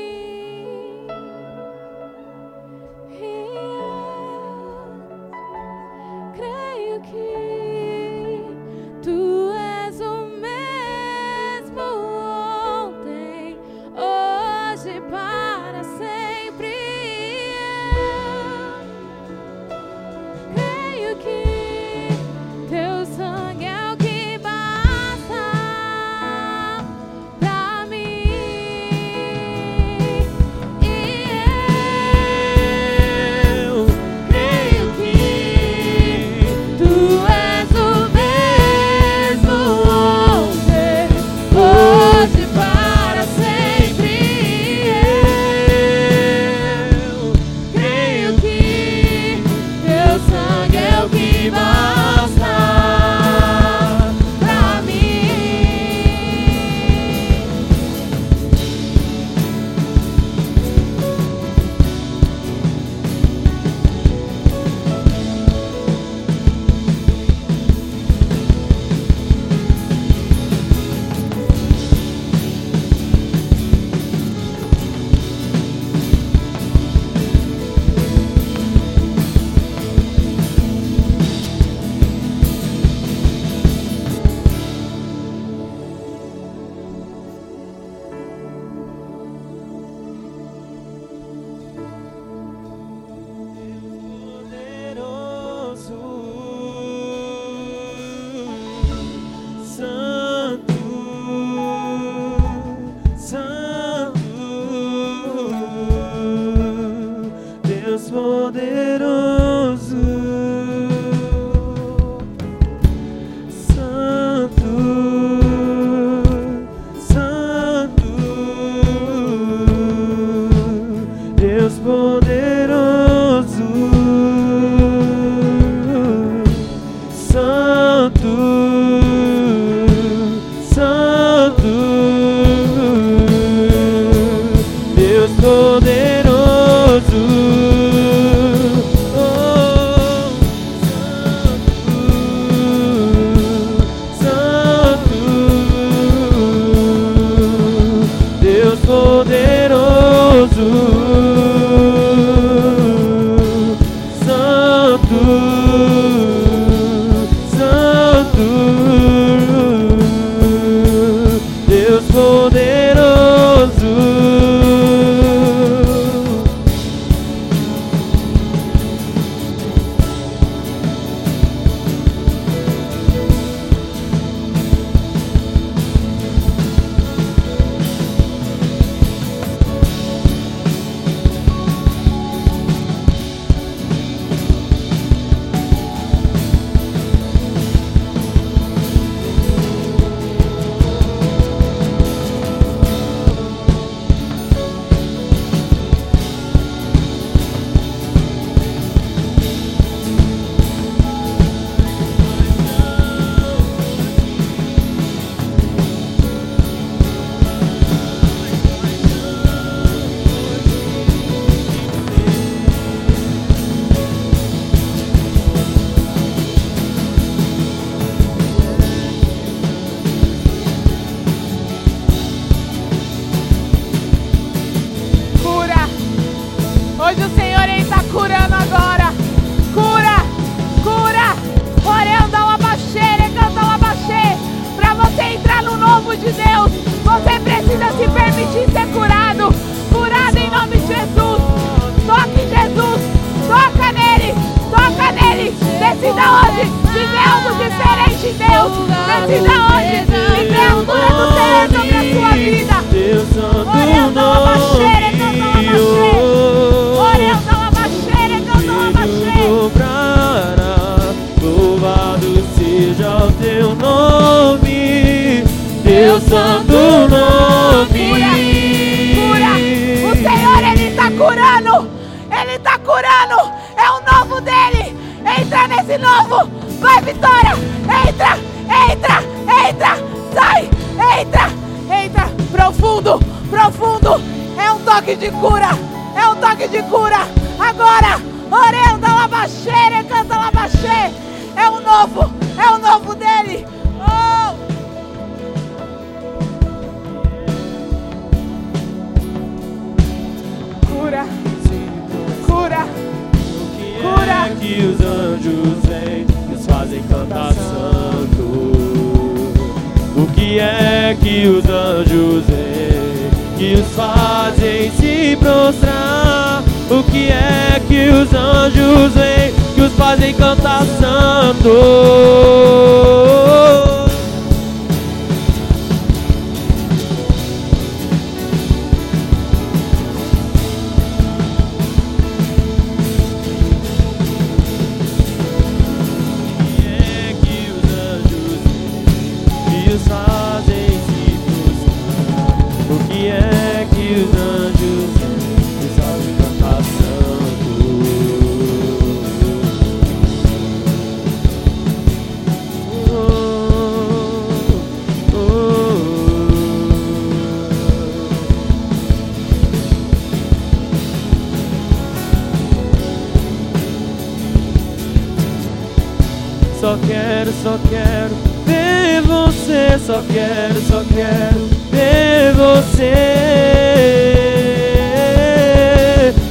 [366.84, 373.14] só quero, só quero ver você, só quero, só quero ver você.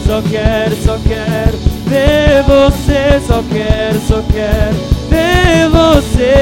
[0.07, 4.75] Só quero, só quero ver você, só quero, só quero
[5.07, 6.33] ver você.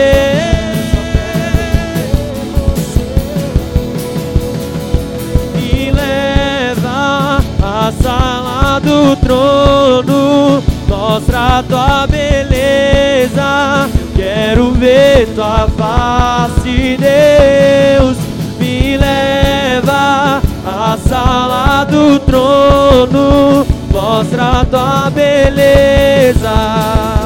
[5.57, 13.89] E leva a sala do trono, mostra tua beleza beleza.
[14.15, 18.17] Quero ver tua face, Deus.
[18.59, 27.20] Me leva à sala do trono, mostra tua beleza.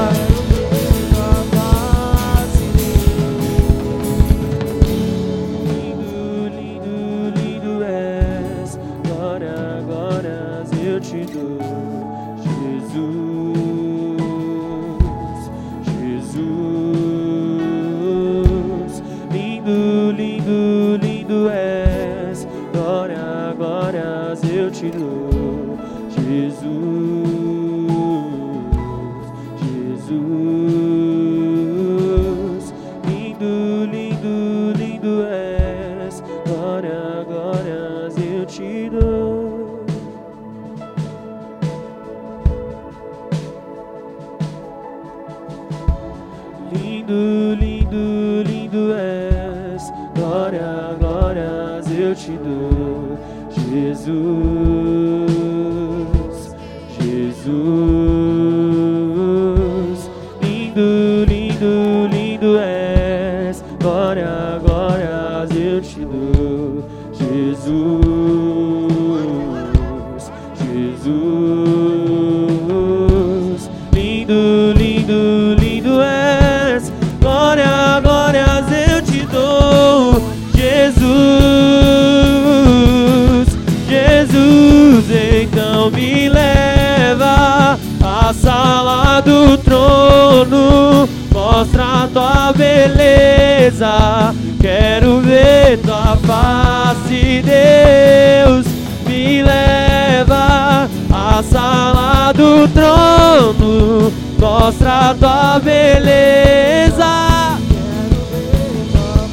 [104.86, 107.58] mostra a tua beleza.
[107.68, 108.16] Quero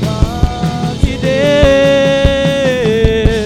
[0.01, 1.19] ver de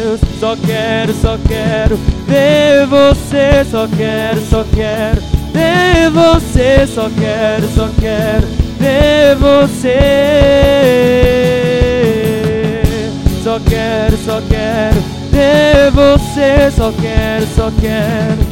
[0.04, 0.20] Deus.
[0.38, 3.64] Só quero, só quero ver você.
[3.68, 5.20] Só quero, só quero
[5.52, 6.86] ver você.
[6.86, 8.46] Só quero, só quero
[8.78, 9.96] ver você.
[13.42, 16.70] Só quero, só quero ver você.
[16.70, 18.45] Só quero, só quero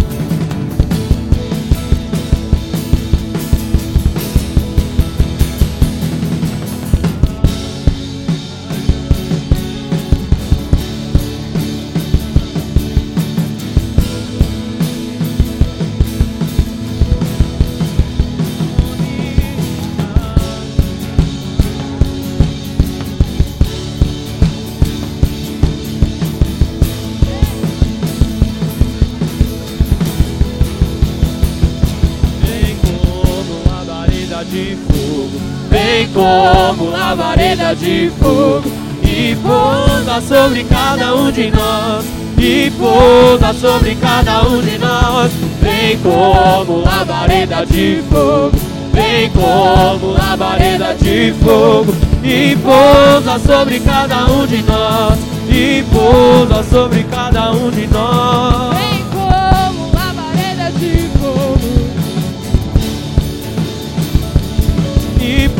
[37.15, 38.65] labareda de fogo
[39.05, 42.05] e pousa sobre cada um de nós.
[42.37, 45.31] E pousa sobre cada um de nós.
[45.63, 48.51] Vem como labareda de fogo.
[48.93, 51.95] Vem como labareda de fogo.
[52.25, 55.17] E pousa sobre cada um de nós.
[55.49, 58.84] E pousa sobre cada um de nós.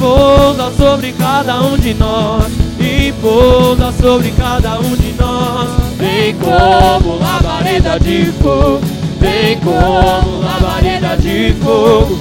[0.05, 2.53] Pousa sobre cada um de nós.
[2.79, 5.71] E pousa sobre cada um de nós.
[5.97, 8.81] Vem como labareda de fogo.
[9.19, 12.19] Vem como labareda de fogo.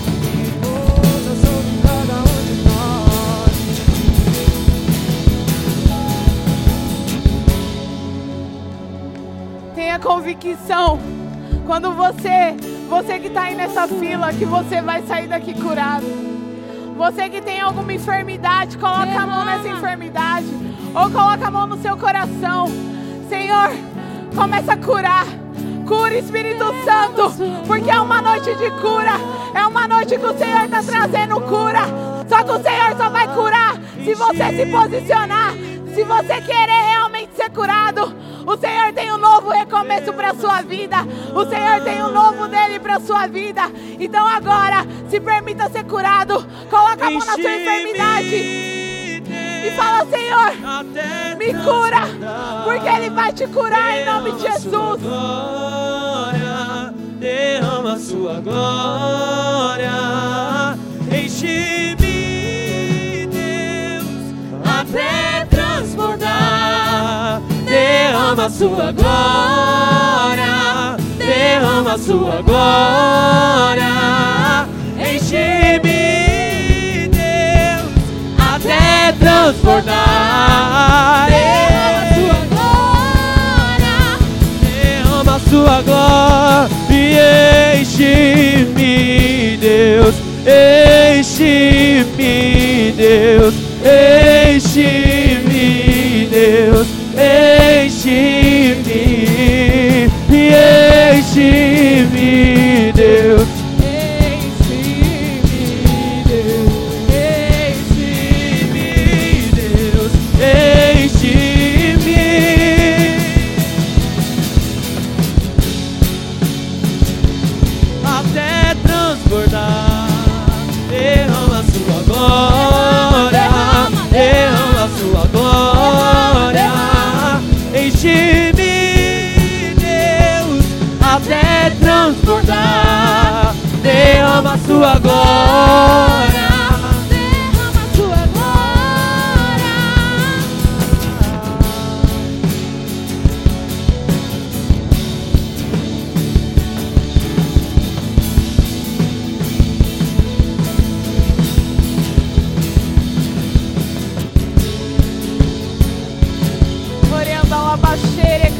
[9.75, 10.99] Tenha convicção.
[11.65, 12.55] Quando você,
[12.89, 16.32] você que está aí nessa fila, que você vai sair daqui curado.
[16.97, 20.45] Você que tem alguma enfermidade, coloca a mão nessa enfermidade.
[20.95, 22.67] Ou coloca a mão no seu coração.
[23.27, 23.71] Senhor,
[24.35, 25.25] começa a curar.
[25.87, 27.33] Cura, Espírito Santo.
[27.65, 29.13] Porque é uma noite de cura.
[29.53, 31.81] É uma noite que o Senhor está trazendo cura.
[32.29, 35.53] Só que o Senhor só vai curar se você se posicionar.
[35.93, 38.15] Se você querer realmente ser curado,
[38.45, 40.97] o Senhor tem um novo recomeço para sua vida.
[41.33, 43.63] O Senhor tem um novo dele para sua vida.
[43.99, 46.45] Então agora, se permita ser curado.
[46.69, 48.35] Coloca a mão na sua enfermidade
[49.65, 50.51] e fala, Senhor,
[51.37, 52.01] me cura,
[52.65, 55.01] porque Ele vai te curar em nome de Jesus.
[55.01, 59.91] Glória, derrama sua glória,
[61.11, 61.95] enche-me,
[63.27, 64.33] Deus,
[64.65, 66.52] até transbordar.
[68.33, 73.93] Derrama sua glória, derrama sua glória,
[74.97, 77.91] enche-me, Deus,
[78.39, 81.27] até transbordar.
[81.29, 84.17] Derrama sua glória.
[84.63, 86.73] derrama sua glória.
[86.89, 87.19] E
[87.81, 90.15] enche-me, Deus,
[91.19, 93.53] enche-me, Deus,
[94.55, 96.87] enche-me, Deus,
[97.33, 98.99] enche-me,
[101.11, 103.52] enche-me, Deus.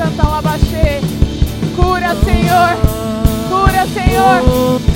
[0.04, 1.02] Canta ao abaixê.
[1.76, 2.78] Cura, Senhor.
[3.50, 4.93] Cura, Senhor.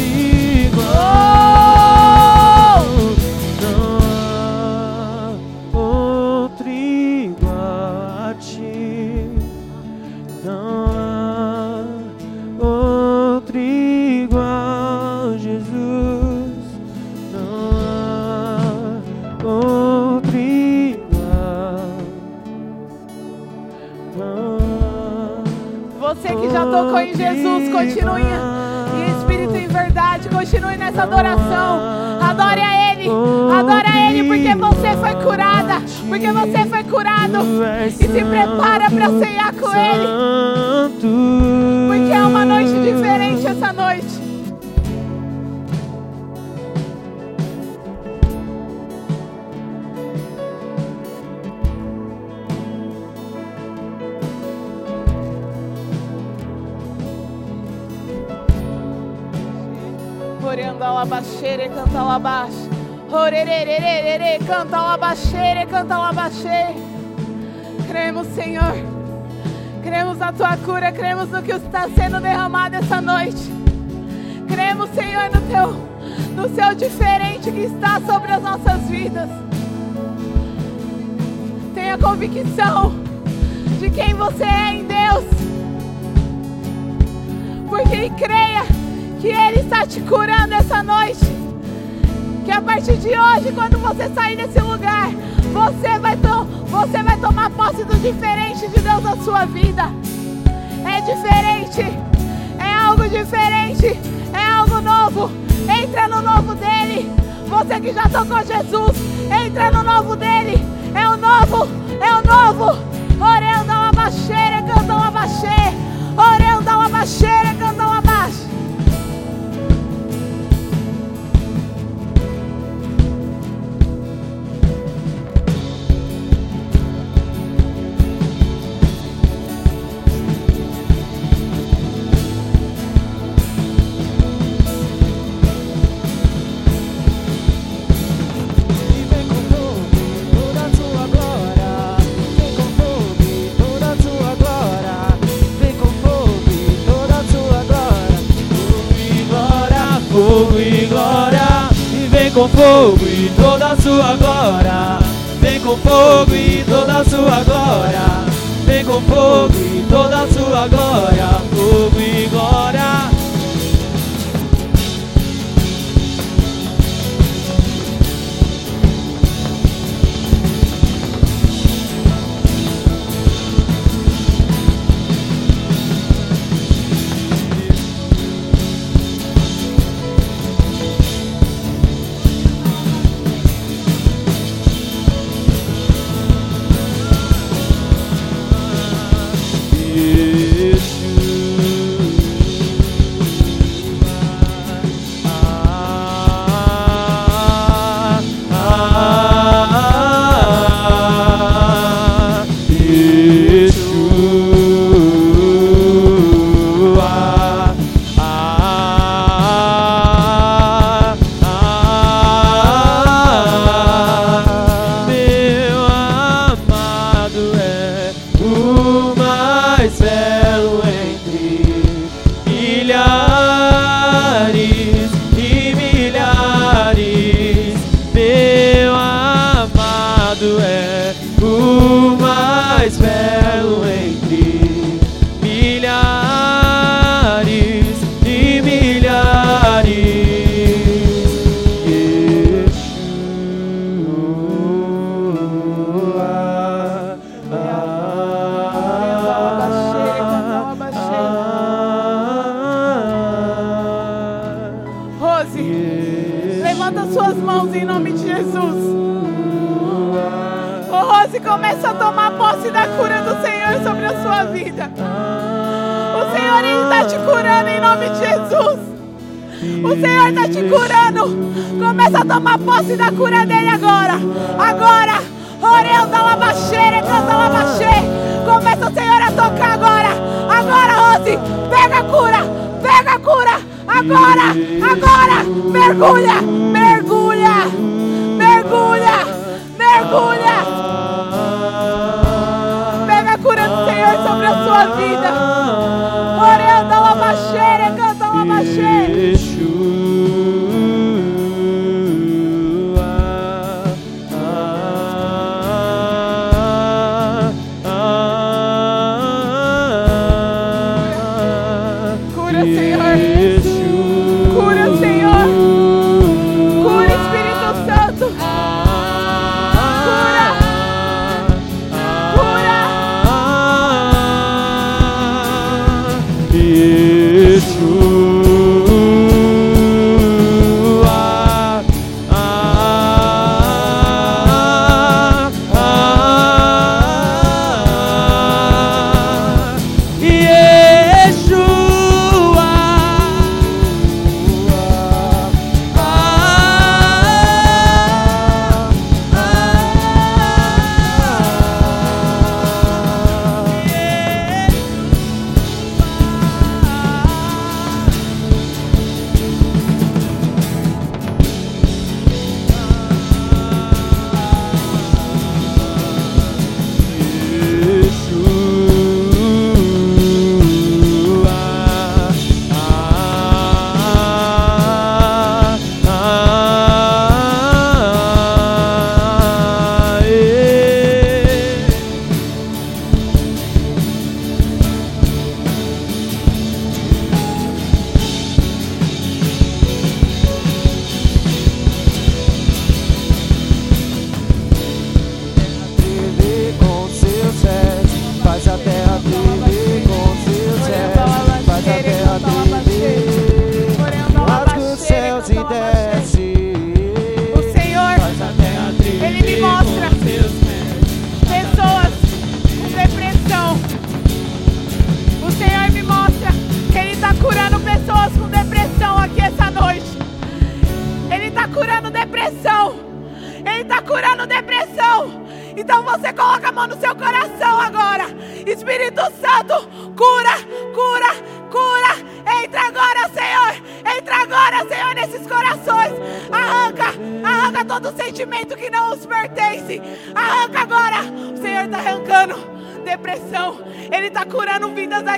[152.38, 155.00] com fogo e toda a sua glória.
[155.42, 158.26] Vem com fogo e toda a sua glória.
[158.64, 159.47] Vem com fogo.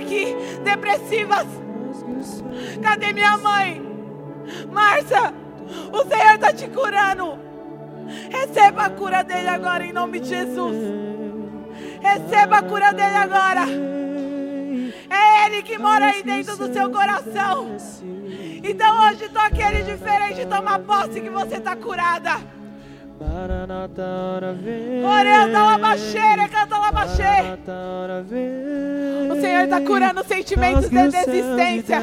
[0.09, 1.45] Aqui depressivas.
[2.81, 3.81] Cadê minha mãe?
[4.71, 5.33] Márcia,
[5.93, 7.37] o Senhor está te curando.
[8.29, 10.75] Receba a cura dele agora em nome de Jesus.
[12.01, 13.65] Receba a cura dele agora.
[15.11, 17.77] É Ele que mora aí dentro do seu coração.
[18.63, 20.45] Então hoje toque Ele diferente.
[20.47, 22.58] Toma posse que você está curada.
[23.19, 25.03] Maranata, hora vem.
[25.03, 26.79] Orando labaxeira, canta
[28.21, 29.29] vem.
[29.29, 32.01] O Senhor está curando sentimentos de desistência.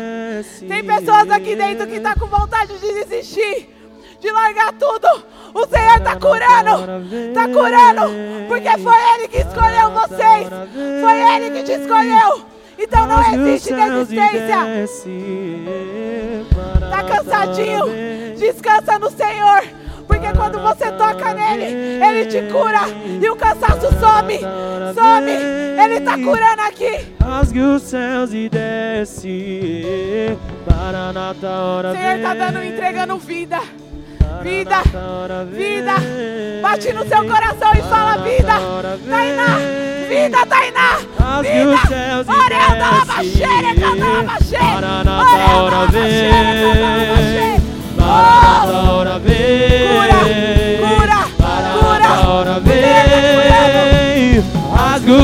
[0.69, 3.75] Tem pessoas aqui dentro que estão com vontade de desistir,
[4.21, 5.09] de largar tudo.
[5.55, 8.13] O Senhor está curando, está curando,
[8.47, 10.49] porque foi Ele que escolheu vocês,
[11.01, 12.45] foi Ele que te escolheu.
[12.79, 14.85] Então não existe desistência.
[16.85, 17.87] Está cansadinho?
[18.37, 19.86] Descansa no Senhor.
[20.27, 22.81] Porque quando você toca nele, Ele te cura
[23.23, 24.41] e o cansaço some.
[24.95, 25.31] Some.
[25.31, 27.15] Ele está curando aqui.
[27.23, 30.37] Rasgue os céus e desce.
[30.69, 33.61] Maranata, hora Senhor está dando, entregando vida.
[34.43, 34.83] Vida,
[35.53, 35.95] vida.
[36.63, 38.55] Bate no seu coração e fala vida.
[39.09, 39.59] Tainá,
[40.09, 40.99] vida, Tainá.
[41.43, 41.79] Vida.
[42.33, 43.81] Orelha da labaxeira, desce.
[43.81, 44.59] canta labaxê.
[44.59, 47.56] Maranata, Orelha da canta vem.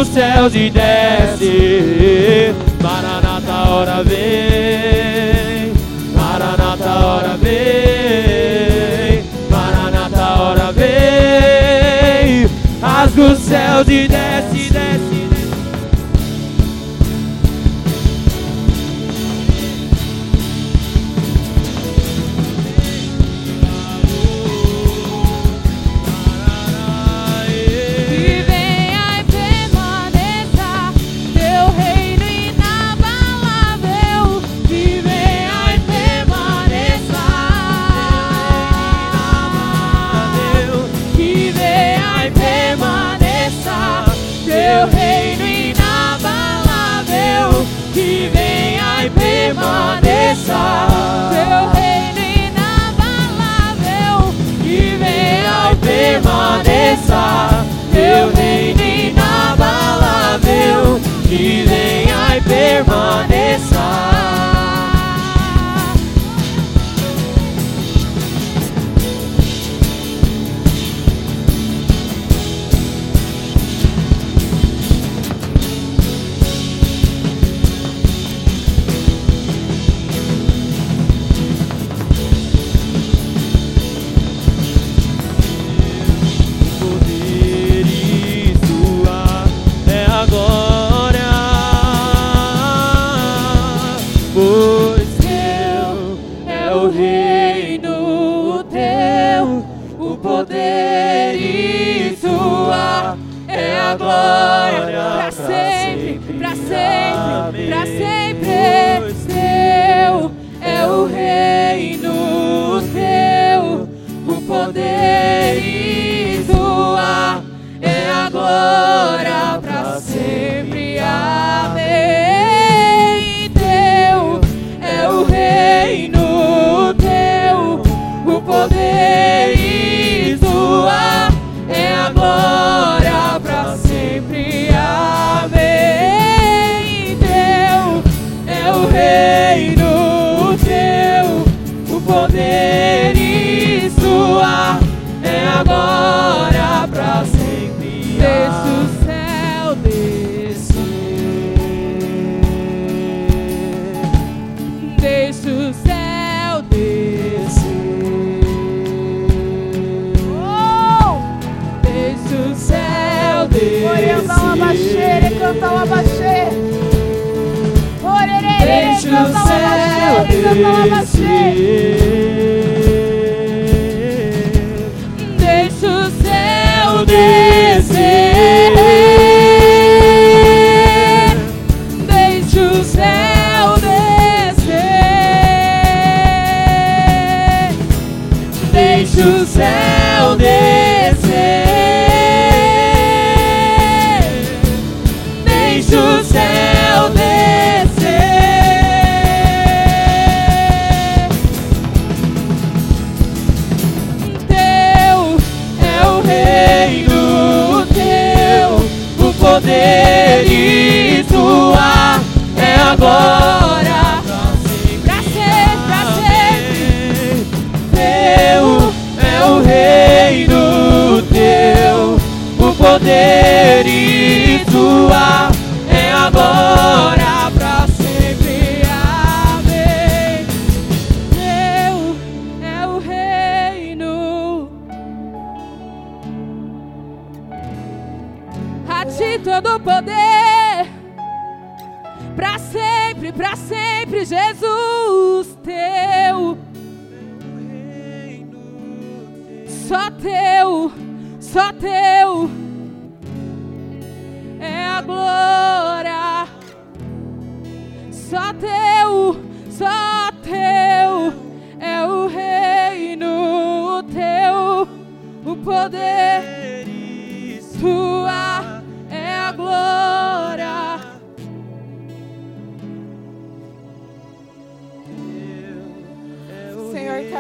[0.03, 2.53] Os céus e desce.
[2.83, 5.73] Maranata, hora vem.
[6.13, 9.23] Maranata, hora vem.
[9.49, 12.51] Maranata, hora vem.
[12.81, 15.12] Rasgue os céus e desce, desce,
[63.29, 64.12] permaneça.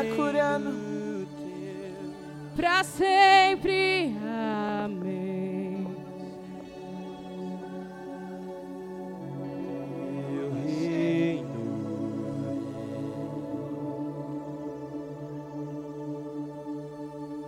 [0.03, 1.29] Está curando.
[2.57, 4.15] Pra sempre,
[4.85, 5.87] amém.
[10.29, 11.49] Teu reino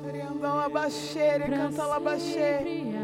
[0.07, 2.95] Oriandão abaxere, canta labaxere.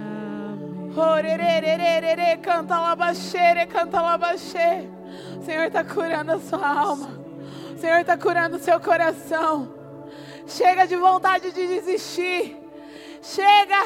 [0.97, 4.91] Orererererere, canta labaxere, canta labaxere.
[5.39, 7.20] O Senhor está curando a sua alma.
[7.81, 9.75] Senhor está curando o seu coração.
[10.47, 12.61] Chega de vontade de desistir.
[13.23, 13.85] Chega.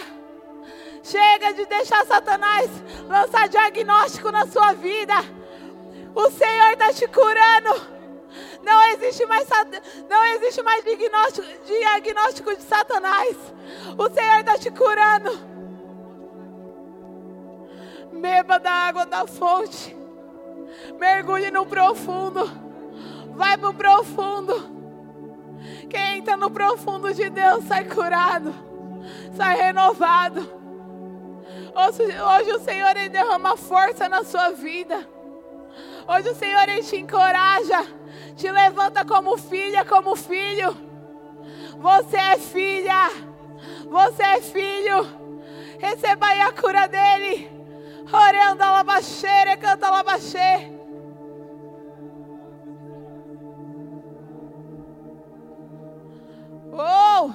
[1.03, 2.69] Chega de deixar Satanás
[3.07, 5.15] lançar diagnóstico na sua vida.
[6.13, 7.95] O Senhor está te curando.
[8.65, 9.47] Não existe mais,
[10.09, 13.37] não existe mais diagnóstico, diagnóstico de Satanás.
[13.97, 15.55] O Senhor está te curando.
[18.13, 19.97] Beba da água da fonte.
[20.99, 22.64] Mergulhe no profundo.
[23.35, 24.75] Vai pro profundo.
[25.89, 28.55] Quem entra no profundo de Deus sai curado.
[29.37, 30.41] Sai renovado.
[31.75, 35.09] Hoje, o Senhor ele derrama força na sua vida.
[36.07, 37.87] Hoje o Senhor ele te encoraja.
[38.37, 40.77] Te levanta como filha, como filho.
[41.79, 43.11] Você é filha.
[43.89, 45.07] Você é filho.
[45.79, 47.51] Receba aí a cura dele.
[48.13, 50.74] Orando alabaxere, canta alabaxê.
[57.25, 57.33] Oh!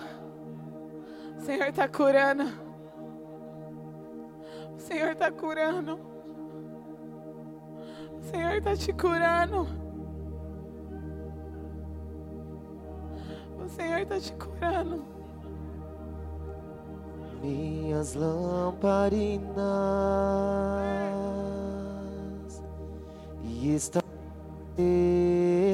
[1.36, 2.44] O Senhor está curando.
[4.76, 5.99] O Senhor está curando.
[8.14, 9.68] O Senhor está te curando.
[13.57, 15.03] O Senhor está te curando.
[17.41, 19.56] minhas lamparinas
[23.44, 24.02] e está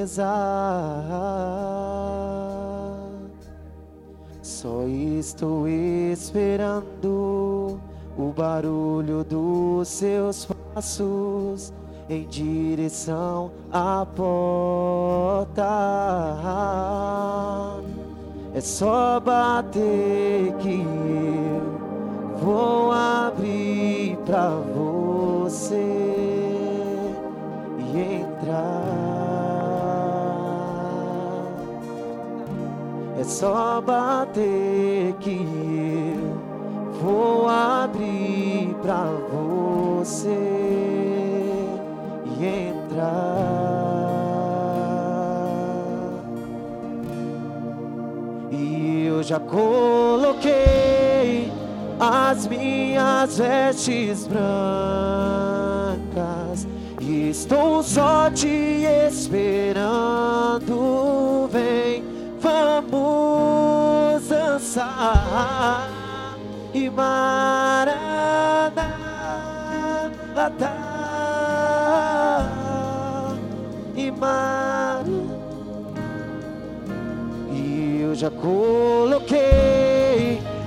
[0.06, 0.26] acesa.
[4.66, 7.80] Só estou esperando
[8.18, 11.72] o barulho dos seus passos
[12.10, 15.62] em direção à porta.
[18.56, 25.76] É só bater que eu vou abrir pra você
[27.78, 29.05] e entrar.
[33.18, 35.48] É só bater que
[36.20, 36.36] eu
[37.02, 40.38] vou abrir pra você
[42.26, 43.56] e entrar.
[48.52, 50.86] E eu já coloquei
[52.00, 54.46] as minhas vestes brancas
[57.00, 60.06] e estou só te esperando.
[61.52, 62.04] Vem,
[62.56, 65.90] vamos dançar
[66.74, 67.96] e maranata
[73.96, 75.06] e maranata.
[77.52, 79.36] E eu já coloquei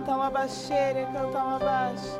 [0.00, 2.18] canta uma baixeira, canta uma baixa.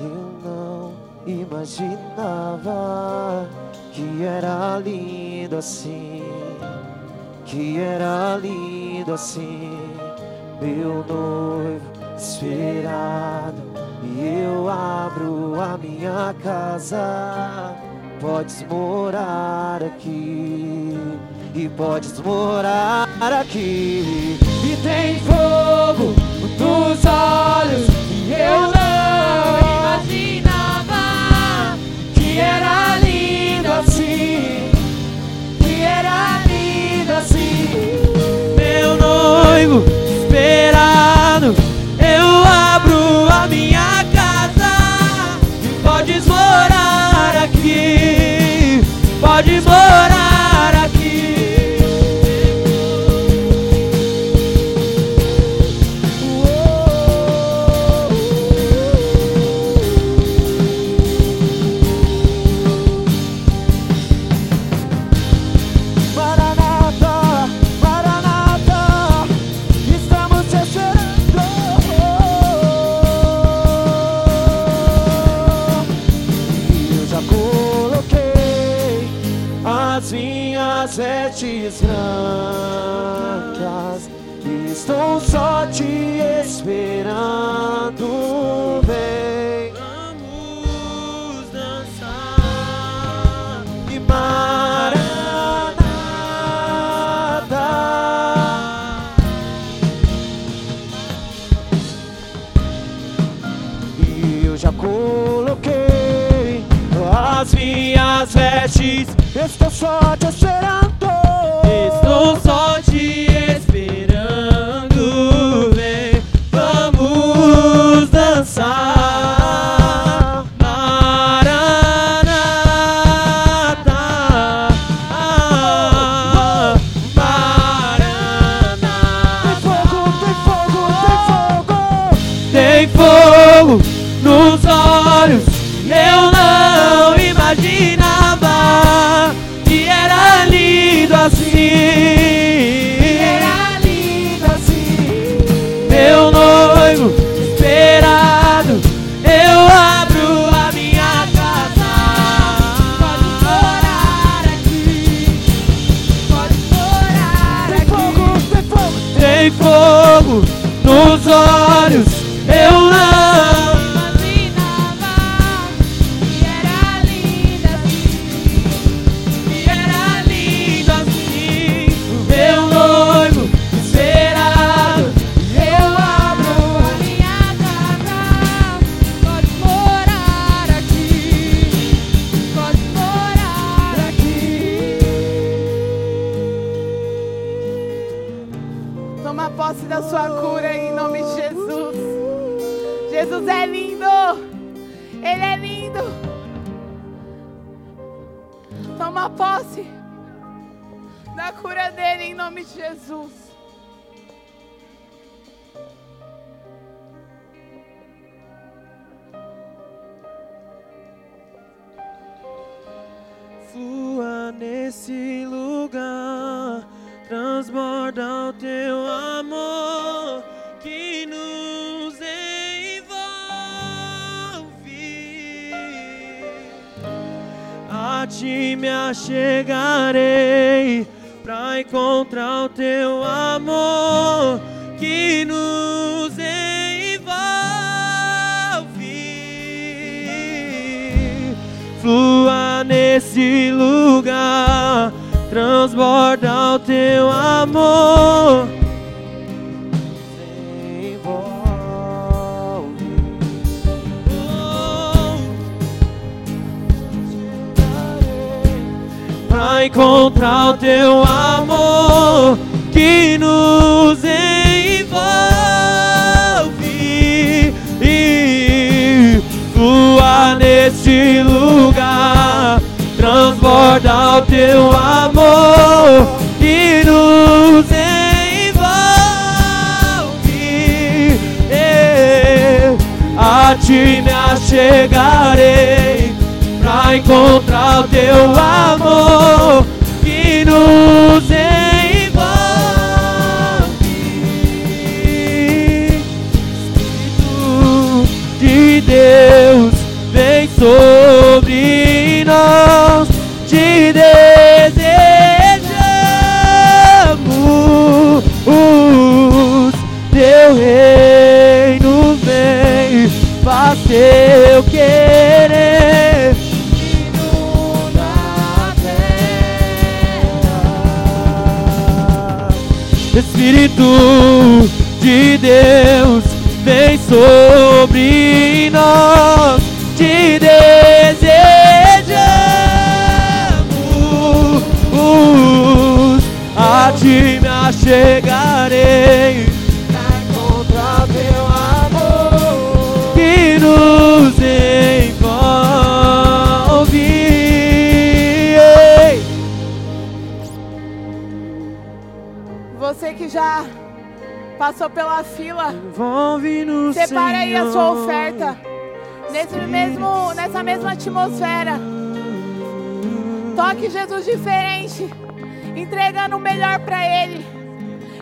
[0.00, 0.92] Eu não
[1.26, 2.70] imaginava
[3.92, 6.22] que era lindo assim,
[7.44, 9.76] que era lindo assim,
[10.60, 13.60] meu noivo esperado.
[14.04, 17.87] E eu abro a minha casa
[18.20, 20.98] Podes morar aqui,
[21.54, 23.08] e podes morar
[23.40, 24.38] aqui.
[24.64, 26.14] E tem fogo
[26.58, 31.76] nos olhos, e eu não imaginava
[32.14, 34.70] que era lindo assim.
[35.60, 37.68] Que era lindo assim.
[38.56, 39.84] Meu noivo
[40.22, 41.17] esperava.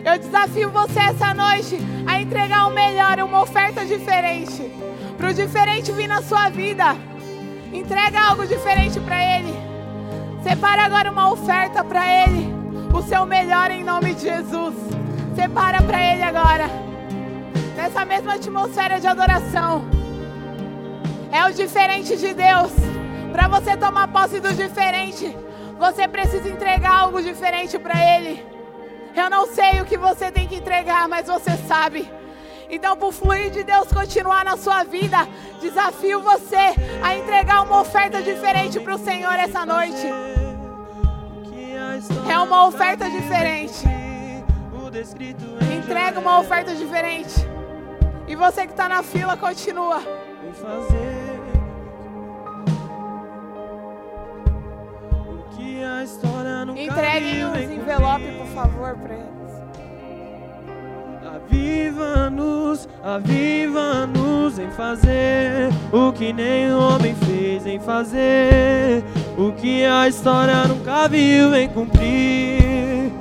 [0.07, 1.77] Eu desafio você essa noite
[2.07, 4.71] a entregar o melhor, uma oferta diferente.
[5.17, 6.95] Para o diferente vir na sua vida.
[7.73, 9.53] Entrega algo diferente para Ele.
[10.41, 12.47] Separa agora uma oferta para Ele.
[12.97, 14.75] O seu melhor em nome de Jesus.
[15.35, 16.69] Separa para Ele agora.
[17.75, 19.83] Nessa mesma atmosfera de adoração.
[21.33, 22.71] É o diferente de Deus.
[23.33, 25.35] Para você tomar posse do diferente,
[25.77, 28.56] você precisa entregar algo diferente para Ele.
[29.17, 32.07] Eu não sei o que você tem que entregar, mas você sabe.
[32.69, 35.27] Então, para o fluir de Deus continuar na sua vida,
[35.59, 40.05] desafio você a entregar uma oferta diferente para o Senhor essa noite.
[42.29, 43.85] É uma oferta diferente.
[45.75, 47.33] Entrega uma oferta diferente.
[48.27, 49.99] E você que está na fila, continua.
[50.53, 51.39] Fazer
[55.27, 56.36] o que a história
[57.19, 59.37] viu, os envelopes, por favor, para eles.
[61.35, 69.03] Aviva-nos, aviva-nos em fazer o que nenhum homem fez em fazer,
[69.37, 73.11] o que a história nunca viu em cumprir.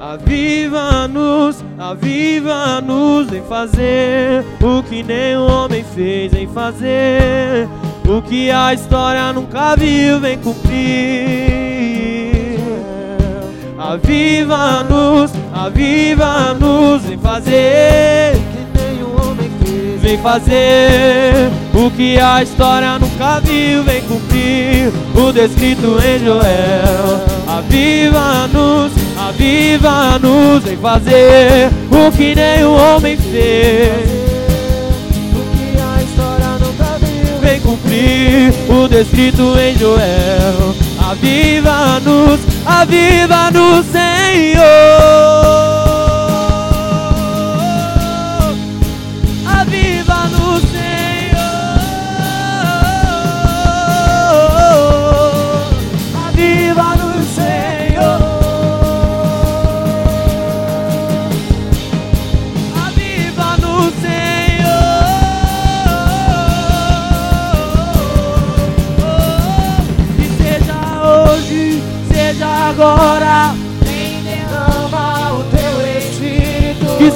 [0.00, 7.68] Aviva-nos, aviva-nos em fazer o que nenhum homem fez em fazer,
[8.08, 11.32] o que a história nunca viu em cumprir.
[13.78, 20.00] Aviva-nos, aviva-nos em fazer que nenhum homem fez.
[20.00, 27.24] Vem fazer o que a história nunca viu, vem cumprir o descrito em Joel.
[27.48, 34.11] Aviva-nos, aviva-nos em fazer o que nenhum homem fez.
[37.92, 40.74] Cumprir o descrito em Joel.
[40.98, 45.71] Aviva-nos, aviva-nos, Senhor.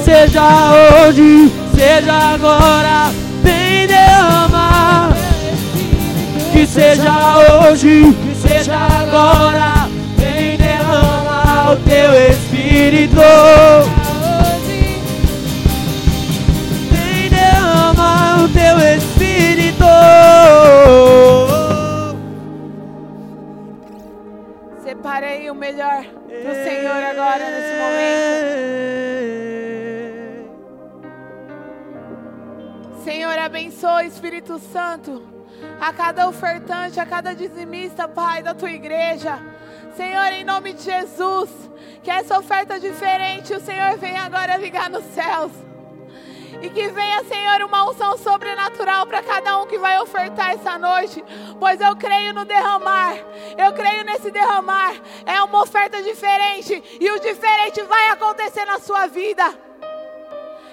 [0.07, 0.71] Seja
[1.03, 3.11] hoje, seja agora.
[3.43, 5.09] Vem derrama.
[6.53, 9.89] Que seja hoje, que seja agora.
[10.15, 13.19] Vem derrama o teu espírito.
[16.89, 19.85] Vem derrama o teu espírito.
[24.85, 28.56] Separei o melhor para o Senhor agora, nesse momento.
[33.27, 35.21] Senhor, abençoa, Espírito Santo,
[35.81, 39.37] a cada ofertante, a cada dizimista, Pai, da tua igreja.
[39.97, 41.49] Senhor, em nome de Jesus,
[42.01, 45.51] que essa oferta diferente o Senhor venha agora ligar nos céus.
[46.61, 51.21] E que venha, Senhor, uma unção sobrenatural para cada um que vai ofertar essa noite.
[51.59, 53.13] Pois eu creio no derramar.
[53.57, 54.95] Eu creio nesse derramar.
[55.25, 56.81] É uma oferta diferente.
[56.97, 59.67] E o diferente vai acontecer na sua vida.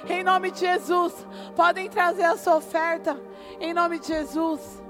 [0.09, 1.27] Em nome de Jesus,
[1.57, 3.19] podem trazer a sua oferta.
[3.61, 4.83] Em nome de Jesus.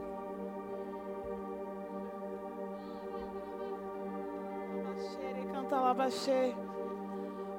[5.53, 6.55] Canta labaxê.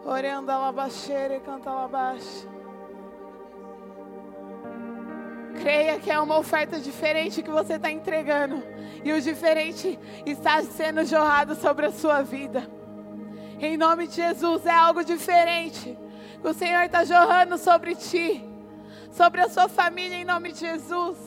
[0.06, 2.48] Orenda labaxê, canta labaxê.
[5.62, 8.62] Creia que é uma oferta diferente que você está entregando.
[9.04, 12.70] E o diferente está sendo jorrado sobre a sua vida.
[13.60, 15.98] Em nome de Jesus, é algo diferente.
[16.46, 18.46] O Senhor está jorrando sobre ti,
[19.12, 21.18] sobre a sua família, em nome de Jesus.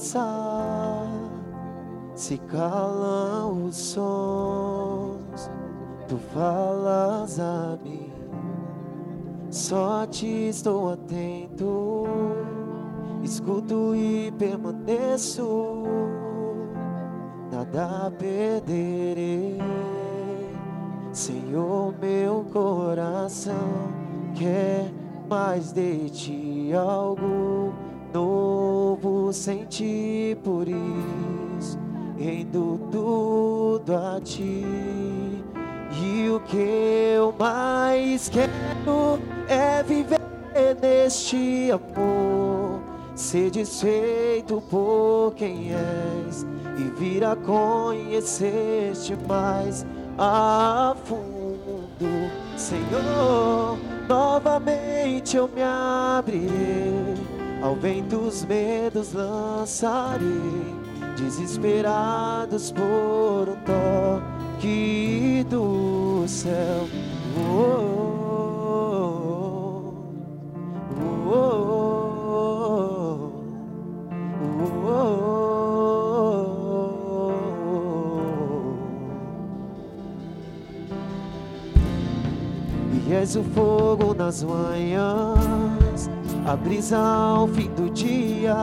[0.00, 1.06] Presença
[2.14, 5.50] se calam os sons.
[6.08, 8.10] Tu falas a mim,
[9.50, 12.04] só te estou atento,
[13.22, 15.84] escuto e permaneço,
[17.52, 19.58] nada perderei.
[21.12, 23.54] Senhor, meu coração
[24.34, 24.90] quer
[25.28, 27.72] mais de ti, algo
[28.12, 28.59] novo
[29.32, 31.78] sentir por isso,
[32.18, 34.64] rendo tudo a ti.
[36.02, 40.20] E o que eu mais quero é viver
[40.80, 42.80] neste amor,
[43.14, 46.46] ser desfeito por quem és
[46.78, 49.84] e vir a conhecer-te mais
[50.16, 53.78] a fundo, Senhor.
[54.08, 57.14] Novamente eu me abrirei,
[57.62, 60.26] ao vento os medos lançarei,
[61.16, 66.88] desesperados por um toque do céu.
[67.36, 68.00] Oh,
[71.02, 71.70] oh, oh,
[83.08, 85.38] E és o fogo nas manhãs,
[86.50, 88.56] a brisa ao fim do dia,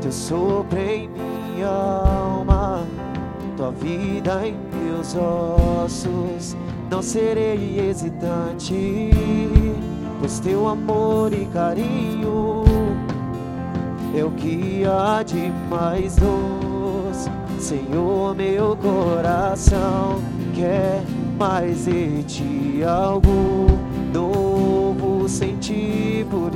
[0.00, 2.84] teu sopro em minha alma,
[3.56, 6.56] tua vida em meus ossos.
[6.90, 9.10] Não serei hesitante,
[10.18, 12.64] pois teu amor e carinho
[14.12, 17.30] é o que há de mais doce.
[17.60, 20.20] Senhor, meu coração
[20.56, 21.04] quer
[21.38, 23.68] mais de ti, algo
[24.12, 24.49] novo
[25.30, 26.50] sentir por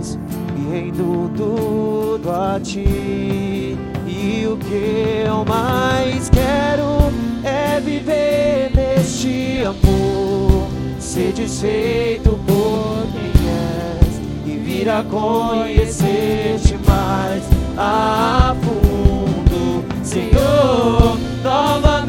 [0.00, 0.18] isso,
[0.56, 3.78] e rendo tudo a ti.
[4.06, 7.12] E o que eu mais quero
[7.44, 10.66] é viver neste amor,
[10.98, 17.44] ser desfeito por quem és e vir a conhecer-te mais
[17.78, 21.16] a fundo, Senhor.
[21.42, 22.03] Novamente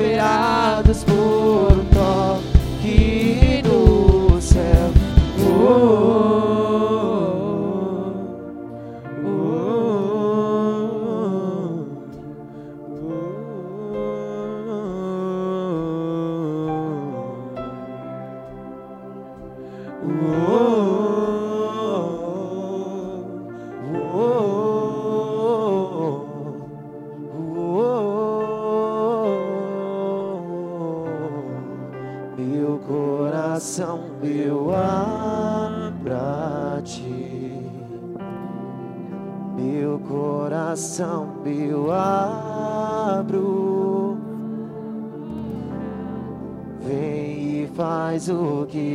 [0.00, 4.90] desesperados por um toque do céu.
[5.38, 6.09] Oh, oh,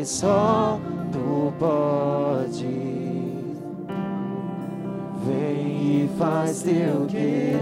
[0.05, 0.79] só
[1.11, 2.95] tu pode.
[5.25, 7.54] Vem e faz teu querer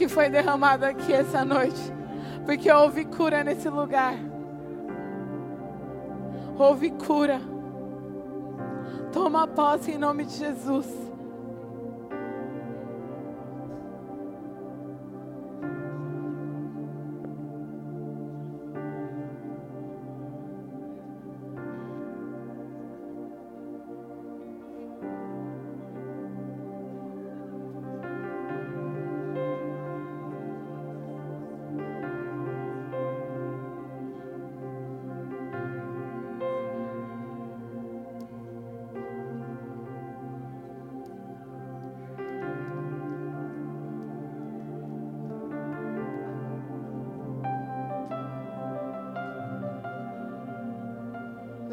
[0.00, 1.92] que foi derramado aqui essa noite.
[2.46, 4.14] Porque houve cura nesse lugar.
[6.58, 7.38] Houve cura.
[9.12, 10.86] Toma posse em nome de Jesus.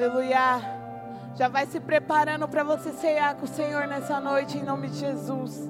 [0.07, 0.61] Aleluia.
[1.35, 4.99] Já vai se preparando para você cear com o Senhor nessa noite, em nome de
[4.99, 5.69] Jesus.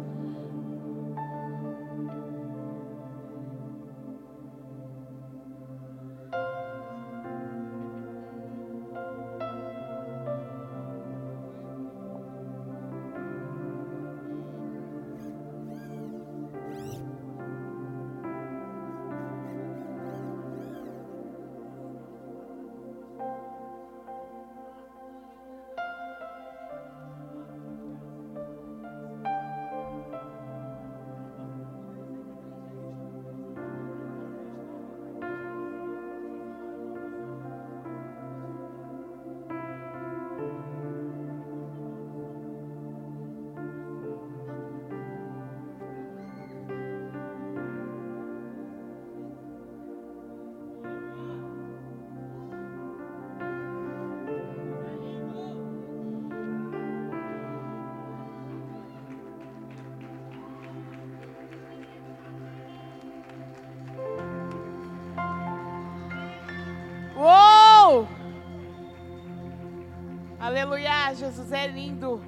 [70.59, 72.19] Aleluia, Jesus é lindo.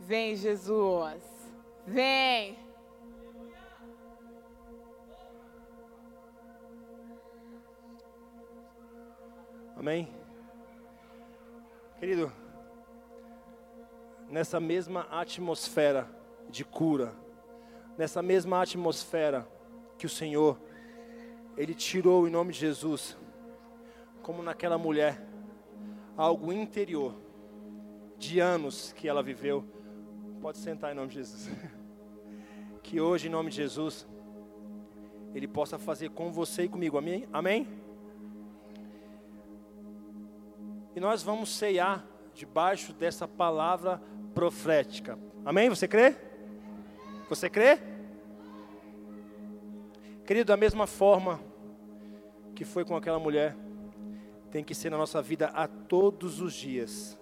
[0.00, 0.89] Vem, Jesus.
[14.50, 16.10] Nessa mesma atmosfera
[16.48, 17.14] de cura,
[17.96, 19.46] nessa mesma atmosfera
[19.96, 20.60] que o Senhor,
[21.56, 23.16] Ele tirou em nome de Jesus,
[24.22, 25.24] como naquela mulher,
[26.16, 27.14] algo interior,
[28.18, 29.64] de anos que ela viveu.
[30.40, 31.48] Pode sentar em nome de Jesus.
[32.82, 34.04] Que hoje, em nome de Jesus,
[35.32, 36.98] Ele possa fazer com você e comigo.
[36.98, 37.28] Amém?
[37.32, 37.68] Amém?
[40.96, 42.04] E nós vamos ceiar
[42.34, 44.02] debaixo dessa palavra
[44.34, 45.18] profética.
[45.44, 45.68] Amém?
[45.68, 46.16] Você crê?
[47.28, 47.78] Você crê?
[50.24, 51.40] Querido, da mesma forma
[52.54, 53.56] que foi com aquela mulher,
[54.50, 57.18] tem que ser na nossa vida a todos os dias.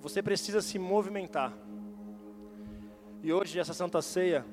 [0.00, 1.52] Você precisa se movimentar.
[3.22, 4.44] E hoje essa Santa Ceia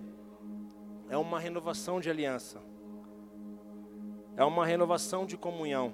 [1.10, 2.60] é uma renovação de aliança.
[4.36, 5.94] É uma renovação de comunhão.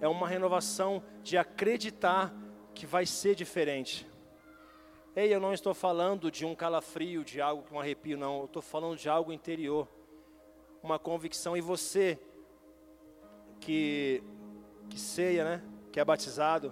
[0.00, 2.34] É uma renovação de acreditar
[2.76, 4.06] que vai ser diferente.
[5.16, 8.40] Ei, eu não estou falando de um calafrio, de algo com um arrepio, não.
[8.40, 9.88] Eu estou falando de algo interior.
[10.82, 11.56] Uma convicção.
[11.56, 12.18] E você
[13.60, 14.22] que,
[14.90, 15.62] que ceia, né?
[15.90, 16.70] Que é batizado,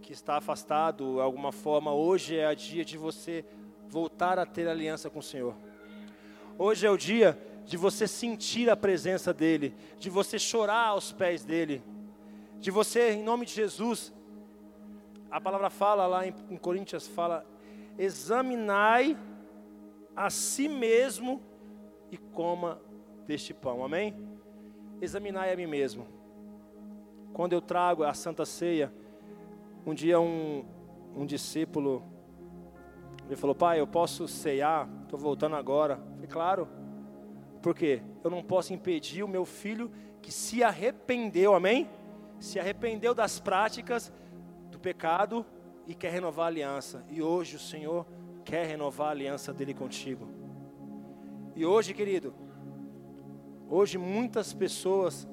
[0.00, 3.44] que está afastado de alguma forma, hoje é o dia de você
[3.88, 5.54] voltar a ter aliança com o Senhor.
[6.58, 11.44] Hoje é o dia de você sentir a presença dEle, de você chorar aos pés
[11.44, 11.82] dEle,
[12.58, 14.15] de você, em nome de Jesus,
[15.36, 17.44] a palavra fala lá em, em Coríntios, fala,
[17.98, 19.14] examinai
[20.16, 21.42] a si mesmo
[22.10, 22.80] e coma
[23.26, 24.16] deste pão, amém?
[24.98, 26.06] Examinai a mim mesmo.
[27.34, 28.90] Quando eu trago a Santa Ceia,
[29.84, 30.64] um dia um,
[31.14, 32.02] um discípulo,
[33.26, 36.00] ele falou, pai, eu posso ceiar, estou voltando agora.
[36.02, 36.68] Eu falei, claro,
[37.60, 39.92] porque eu não posso impedir o meu filho
[40.22, 41.90] que se arrependeu, amém?
[42.40, 44.10] Se arrependeu das práticas
[44.86, 45.44] pecado
[45.84, 47.04] e quer renovar a aliança.
[47.10, 48.06] E hoje o Senhor
[48.44, 50.28] quer renovar a aliança dele contigo.
[51.56, 52.32] E hoje, querido,
[53.68, 55.26] hoje muitas pessoas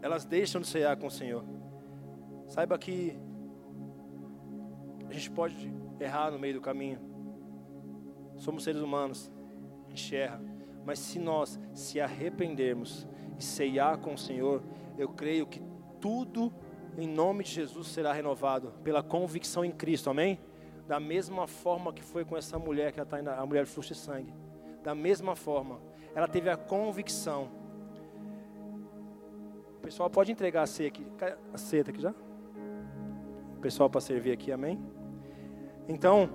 [0.00, 1.44] elas deixam de ceiar com o Senhor.
[2.46, 3.18] Saiba que
[5.08, 6.98] A gente pode errar no meio do caminho.
[8.36, 9.32] Somos seres humanos,
[9.86, 10.40] a gente erra.
[10.84, 13.06] Mas se nós se arrependermos
[13.38, 14.62] e ceiar com o Senhor,
[14.96, 15.60] eu creio que
[16.00, 16.52] tudo
[16.96, 20.38] em nome de Jesus será renovado pela convicção em Cristo, amém?
[20.86, 23.98] Da mesma forma que foi com essa mulher que está a mulher de fluxo de
[23.98, 24.32] sangue.
[24.82, 25.80] Da mesma forma,
[26.14, 27.48] ela teve a convicção.
[29.78, 31.06] O pessoal pode entregar a ceia aqui,
[31.52, 32.14] a ceia tá aqui já?
[33.56, 34.78] O pessoal para servir aqui, amém?
[35.88, 36.30] Então,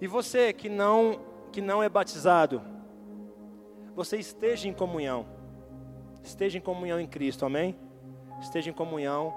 [0.00, 1.20] e você que não
[1.52, 2.62] que não é batizado,
[3.94, 5.26] você esteja em comunhão.
[6.22, 7.76] Esteja em comunhão em Cristo, amém?
[8.42, 9.32] Esteja em comunhão.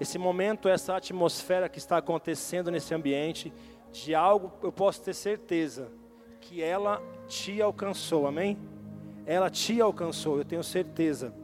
[0.00, 3.52] Esse momento, essa atmosfera que está acontecendo nesse ambiente,
[3.92, 5.90] de algo eu posso ter certeza
[6.40, 8.56] que ela te alcançou, amém?
[9.24, 11.34] Ela te alcançou, eu tenho certeza.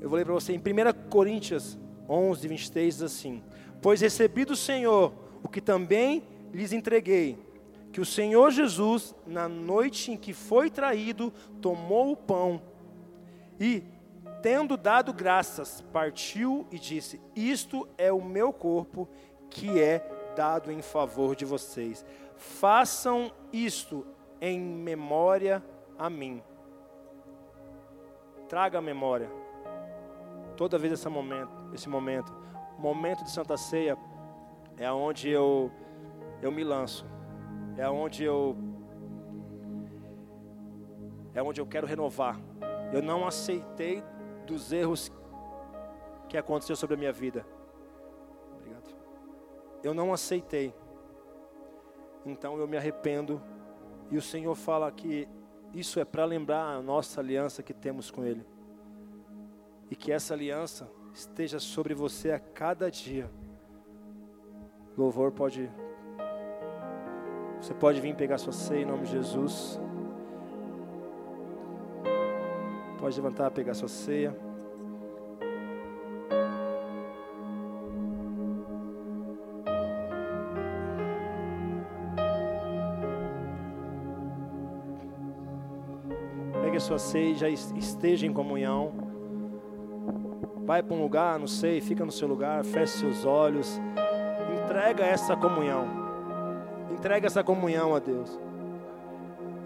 [0.00, 1.78] Eu vou ler para você em 1 Coríntios
[2.08, 3.42] 11, 23, diz assim:
[3.82, 5.12] Pois recebi do Senhor
[5.42, 7.38] o que também lhes entreguei,
[7.92, 12.62] que o Senhor Jesus, na noite em que foi traído, tomou o pão
[13.58, 13.82] e,
[14.44, 19.08] tendo dado graças, partiu e disse: Isto é o meu corpo
[19.48, 20.06] que é
[20.36, 22.04] dado em favor de vocês.
[22.36, 24.06] Façam isto
[24.42, 25.64] em memória
[25.98, 26.42] a mim.
[28.46, 29.30] Traga a memória.
[30.58, 32.30] Toda vez esse momento, esse momento,
[32.78, 33.96] momento de Santa Ceia
[34.76, 35.72] é onde eu
[36.42, 37.06] eu me lanço.
[37.78, 38.54] É onde eu
[41.32, 42.38] é onde eu quero renovar.
[42.92, 44.04] Eu não aceitei
[44.44, 45.10] dos erros
[46.28, 47.46] que aconteceu sobre a minha vida.
[48.56, 48.94] Obrigado.
[49.82, 50.74] Eu não aceitei.
[52.24, 53.42] Então eu me arrependo.
[54.10, 55.28] E o Senhor fala que
[55.72, 58.46] isso é para lembrar a nossa aliança que temos com Ele.
[59.90, 63.30] E que essa aliança esteja sobre você a cada dia.
[64.96, 65.70] Louvor pode.
[67.60, 69.80] Você pode vir pegar sua ceia em nome de Jesus.
[73.04, 74.34] Pode levantar, pegar sua ceia.
[86.62, 88.94] Pegue a sua ceia e já esteja em comunhão.
[90.64, 93.78] Vai para um lugar, não sei, fica no seu lugar, feche seus olhos.
[94.64, 95.86] Entrega essa comunhão.
[96.90, 98.40] Entrega essa comunhão a Deus.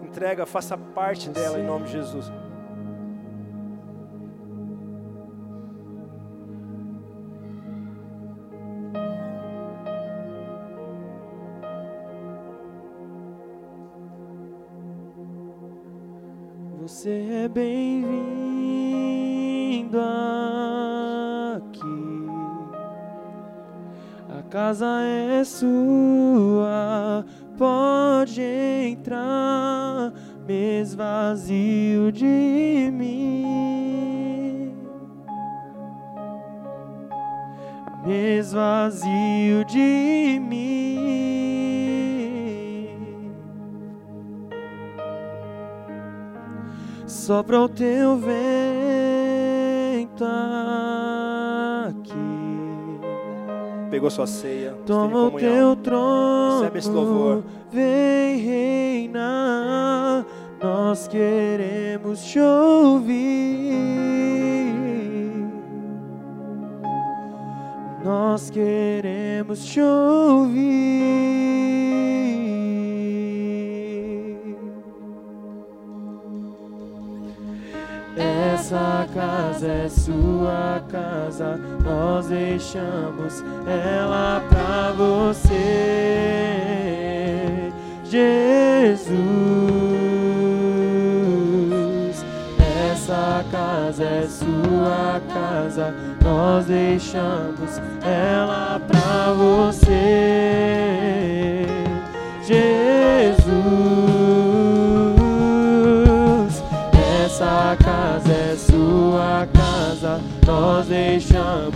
[0.03, 2.29] Entrega, faça parte dela em nome de Jesus.
[17.53, 18.09] Bem-vindo
[21.55, 22.27] aqui.
[24.37, 27.25] A casa é sua,
[27.57, 30.13] pode entrar,
[30.47, 32.68] me esvazio de
[47.29, 48.25] Sopra o teu vento
[51.85, 52.09] aqui.
[53.91, 54.75] Pegou sua ceia.
[54.83, 56.61] Toma o teu trono.
[56.61, 57.43] Recebe esse louvor.
[57.71, 60.25] Vem reinar.
[60.59, 63.75] Nós queremos te ouvir.
[68.03, 70.88] Nós queremos te ouvir.
[79.19, 85.49] Casa é sua casa, nós deixamos ela pra você,
[88.05, 89.09] Jesus.
[92.93, 95.93] Essa casa é sua casa,
[96.23, 99.89] nós deixamos ela pra você,
[102.47, 102.78] Jesus.
[109.09, 111.68] Sua casa, nós deixamos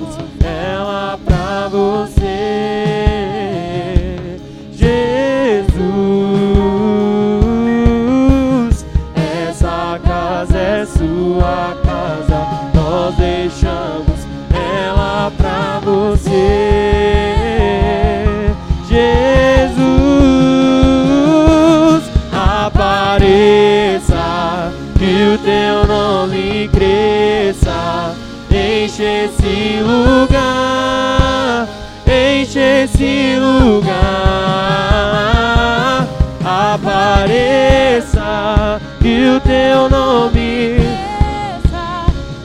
[39.83, 40.77] teu nome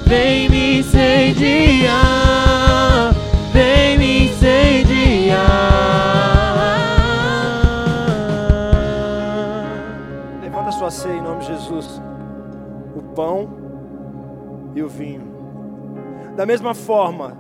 [0.07, 1.95] vem me incendiar,
[3.53, 5.39] vem me incendiar.
[10.43, 12.03] Levanta sua ceia em nome de Jesus.
[12.97, 13.51] O pão
[14.75, 15.29] e o vinho.
[16.35, 17.39] Da mesma forma,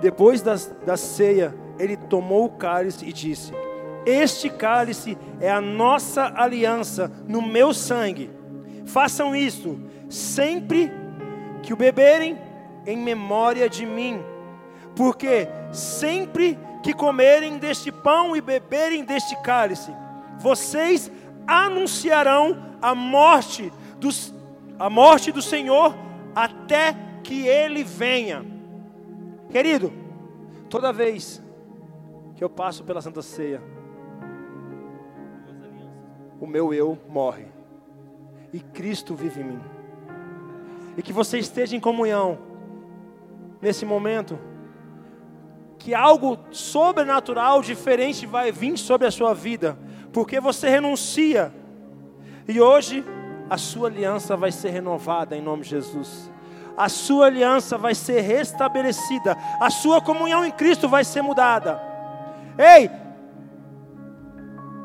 [0.00, 3.52] depois da, da ceia, ele tomou o cálice e disse:
[4.04, 8.39] Este cálice é a nossa aliança no meu sangue.
[8.92, 10.90] Façam isso sempre
[11.62, 12.36] que o beberem
[12.84, 14.20] em memória de mim.
[14.96, 19.92] Porque sempre que comerem deste pão e beberem deste cálice,
[20.38, 21.10] vocês
[21.46, 23.72] anunciarão a morte
[24.78, 25.94] a morte do Senhor
[26.34, 28.44] até que ele venha.
[29.50, 29.92] Querido,
[30.68, 31.40] toda vez
[32.34, 33.62] que eu passo pela Santa Ceia,
[36.40, 37.59] o meu eu morre
[38.52, 39.60] e Cristo vive em mim.
[40.96, 42.38] E que você esteja em comunhão
[43.60, 44.38] nesse momento,
[45.78, 49.78] que algo sobrenatural, diferente vai vir sobre a sua vida,
[50.12, 51.52] porque você renuncia.
[52.46, 53.04] E hoje
[53.48, 56.30] a sua aliança vai ser renovada em nome de Jesus.
[56.76, 61.80] A sua aliança vai ser restabelecida, a sua comunhão em Cristo vai ser mudada.
[62.56, 62.90] Ei,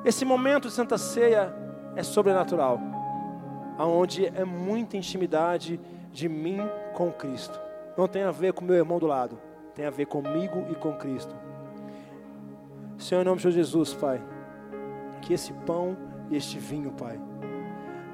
[0.04, 1.54] esse momento de Santa Ceia
[1.96, 2.80] é sobrenatural,
[3.78, 5.80] aonde é muita intimidade
[6.12, 6.60] de mim
[6.94, 7.60] com Cristo.
[7.98, 9.38] Não tem a ver com meu irmão do lado,
[9.74, 11.36] tem a ver comigo e com Cristo.
[12.98, 14.22] Senhor, em nome de Jesus, Pai,
[15.22, 15.98] que esse pão
[16.30, 17.20] e este vinho, Pai,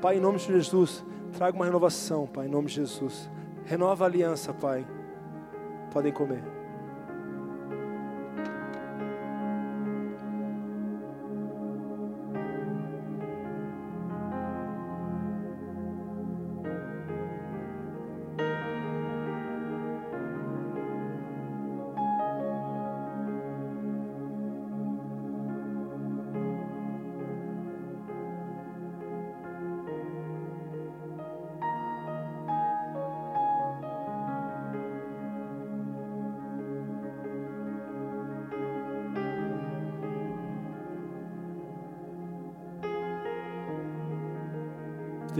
[0.01, 3.29] Pai, em nome de Jesus, traga uma renovação, Pai, em nome de Jesus.
[3.65, 4.85] Renova a aliança, Pai.
[5.91, 6.60] Podem comer.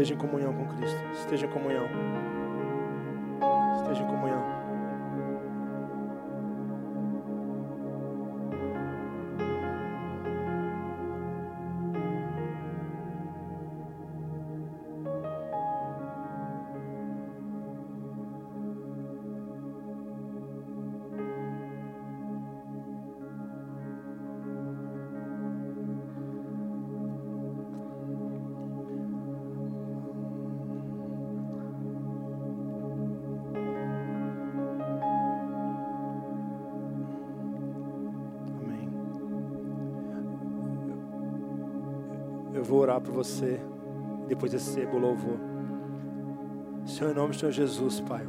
[0.02, 1.00] Esteja em comunhão com Cristo.
[1.14, 1.88] Esteja em comunhão.
[3.84, 4.61] Esteja em comunhão.
[43.02, 43.60] Por você
[44.28, 45.38] depois desse cedo louvor.
[46.86, 48.26] Senhor, em nome do Senhor Jesus, Pai.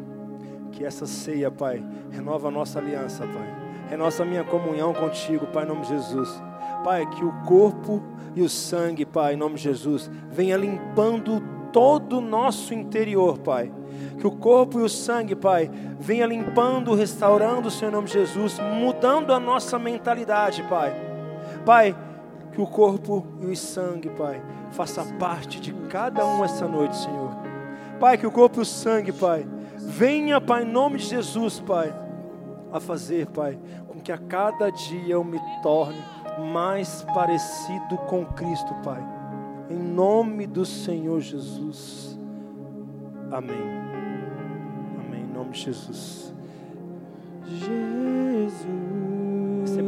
[0.73, 3.63] Que essa ceia, Pai, renova a nossa aliança, Pai.
[3.89, 6.43] Renova a minha comunhão contigo, Pai, em nome de Jesus.
[6.83, 8.03] Pai, que o corpo
[8.35, 11.43] e o sangue, Pai, em nome de Jesus, venha limpando
[11.73, 13.73] todo o nosso interior, Pai.
[14.19, 18.59] Que o corpo e o sangue, Pai, venha limpando, restaurando, Senhor, em nome de Jesus,
[18.59, 20.95] mudando a nossa mentalidade, Pai.
[21.65, 21.97] Pai,
[22.53, 27.31] que o corpo e o sangue, Pai, faça parte de cada um essa noite, Senhor.
[27.99, 29.47] Pai, que o corpo e o sangue, Pai,
[29.79, 31.95] venha, Pai, em nome de Jesus, Pai,
[32.73, 33.59] a fazer, Pai,
[33.89, 36.03] com que a cada dia eu me torne
[36.53, 39.03] mais parecido com Cristo, Pai.
[39.71, 42.19] Em nome do Senhor Jesus.
[43.31, 43.57] Amém.
[44.99, 45.23] Amém.
[45.23, 46.35] Em nome de Jesus.
[47.47, 49.12] Jesus.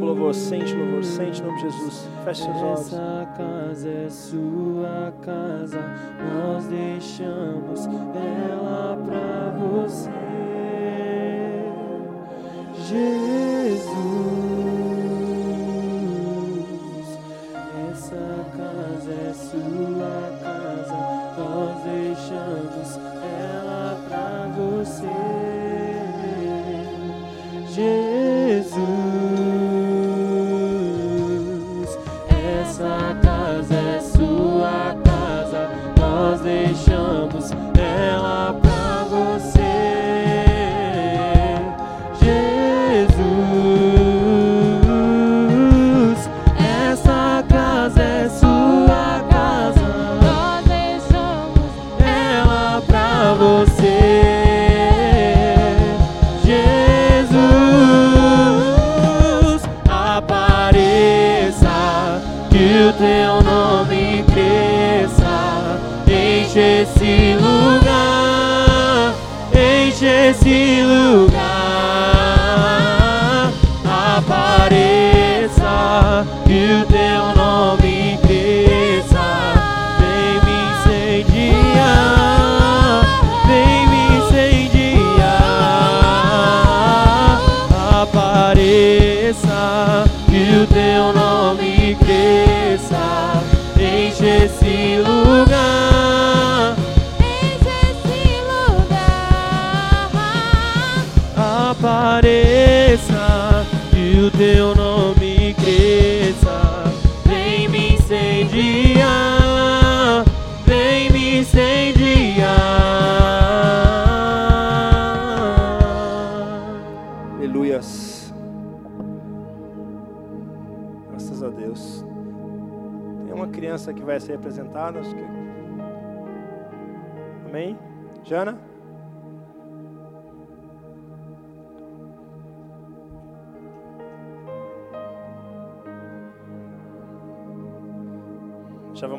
[0.05, 2.07] O louvor, sente o louvor, sente em nome de Jesus.
[2.23, 2.79] Feche seus olhos.
[2.79, 5.79] Essa casa é sua casa,
[6.19, 10.11] nós deixamos ela pra você.
[12.87, 13.89] Jesus,
[17.91, 20.34] essa casa é sua casa,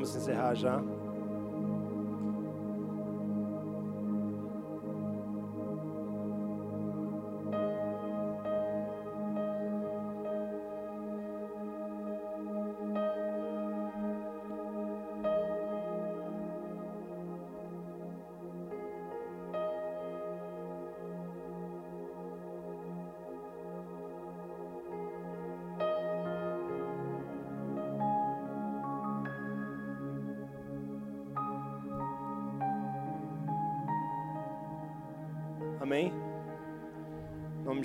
[0.06, 1.05] vamos encerrar já.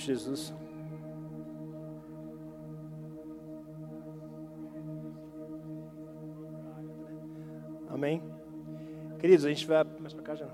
[0.01, 0.53] De Jesus.
[7.89, 8.23] Amém?
[9.19, 9.83] Queridos, a gente vai.
[9.99, 10.45] Mais cá já.
[10.45, 10.49] A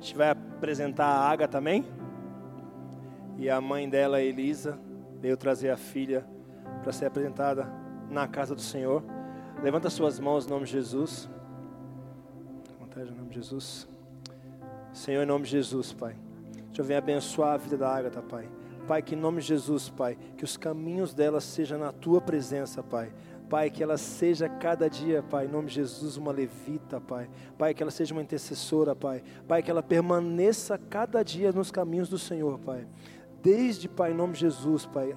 [0.00, 1.84] gente vai apresentar a Ágata também.
[3.36, 4.78] E a mãe dela, Elisa,
[5.20, 6.26] veio trazer a filha
[6.82, 7.68] para ser apresentada
[8.10, 9.04] na casa do Senhor.
[9.62, 11.28] Levanta suas mãos em nome de Jesus.
[12.80, 13.86] Vontade em nome de Jesus.
[14.92, 16.16] Senhor, em nome de Jesus, Pai.
[16.78, 18.48] Senhor, venha abençoar a vida da Ágata, Pai.
[18.86, 22.82] Pai, que em nome de Jesus, Pai, que os caminhos dela sejam na Tua presença,
[22.82, 23.12] Pai.
[23.50, 27.28] Pai, que ela seja cada dia, Pai, em nome de Jesus, uma levita, Pai.
[27.56, 29.22] Pai, que ela seja uma intercessora, Pai.
[29.48, 32.86] Pai, que ela permaneça cada dia nos caminhos do Senhor, Pai.
[33.42, 35.16] Desde, Pai, em nome de Jesus, Pai,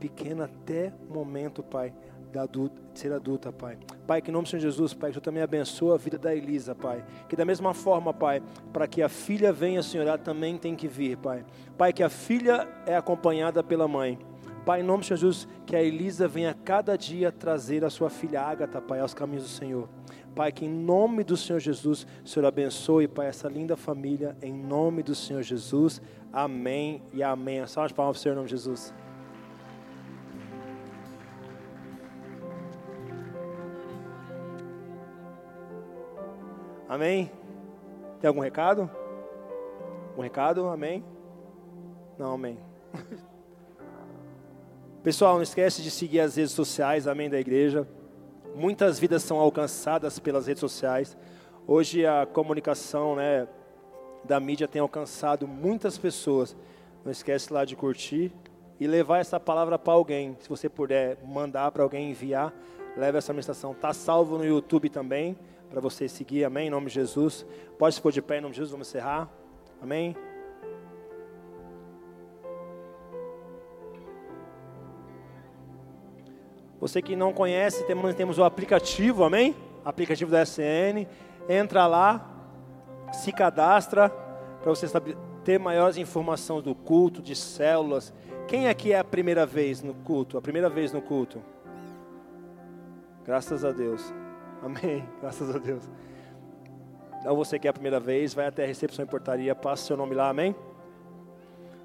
[0.00, 1.92] pequena até o momento, Pai,
[2.32, 3.78] da de ser adulta, Pai.
[4.08, 6.16] Pai, que em nome do Senhor Jesus, Pai, que o Senhor também abençoa a vida
[6.16, 7.04] da Elisa, Pai.
[7.28, 10.88] Que da mesma forma, Pai, para que a filha venha, Senhor, ela também tem que
[10.88, 11.44] vir, Pai.
[11.76, 14.18] Pai, que a filha é acompanhada pela mãe.
[14.64, 18.40] Pai, em nome de Jesus, que a Elisa venha cada dia trazer a sua filha
[18.40, 19.86] Ágata, Pai, aos caminhos do Senhor.
[20.34, 24.54] Pai, que em nome do Senhor Jesus, o Senhor abençoe, Pai, essa linda família, em
[24.54, 26.00] nome do Senhor Jesus.
[26.32, 27.66] Amém e amém.
[27.66, 28.94] Só as palavras do Senhor, em nome de Jesus.
[36.88, 37.30] Amém?
[38.18, 38.90] Tem algum recado?
[40.16, 40.66] Um recado?
[40.68, 41.04] Amém?
[42.18, 42.58] Não, amém.
[45.02, 47.86] Pessoal, não esquece de seguir as redes sociais, amém, da igreja.
[48.54, 51.14] Muitas vidas são alcançadas pelas redes sociais.
[51.66, 53.46] Hoje a comunicação né,
[54.24, 56.56] da mídia tem alcançado muitas pessoas.
[57.04, 58.32] Não esquece lá de curtir
[58.80, 60.38] e levar essa palavra para alguém.
[60.40, 62.50] Se você puder mandar para alguém enviar,
[62.96, 63.72] leve essa ministração.
[63.72, 65.36] Está salvo no YouTube também,
[65.70, 67.46] para você seguir, amém, em nome de Jesus.
[67.78, 69.28] Pode se pôr de pé em nome de Jesus, vamos encerrar.
[69.80, 70.16] Amém.
[76.80, 79.54] Você que não conhece, temos, temos o aplicativo, amém?
[79.84, 81.06] Aplicativo da SN.
[81.48, 82.24] Entra lá,
[83.12, 84.10] se cadastra,
[84.62, 88.12] para você saber, ter maiores informações do culto, de células.
[88.46, 90.38] Quem aqui é a primeira vez no culto?
[90.38, 91.42] A primeira vez no culto?
[93.24, 94.12] Graças a Deus.
[94.62, 95.08] Amém.
[95.20, 95.88] Graças a Deus.
[97.20, 99.96] Então você que é a primeira vez, vai até a recepção e portaria, passa seu
[99.96, 100.54] nome lá, amém?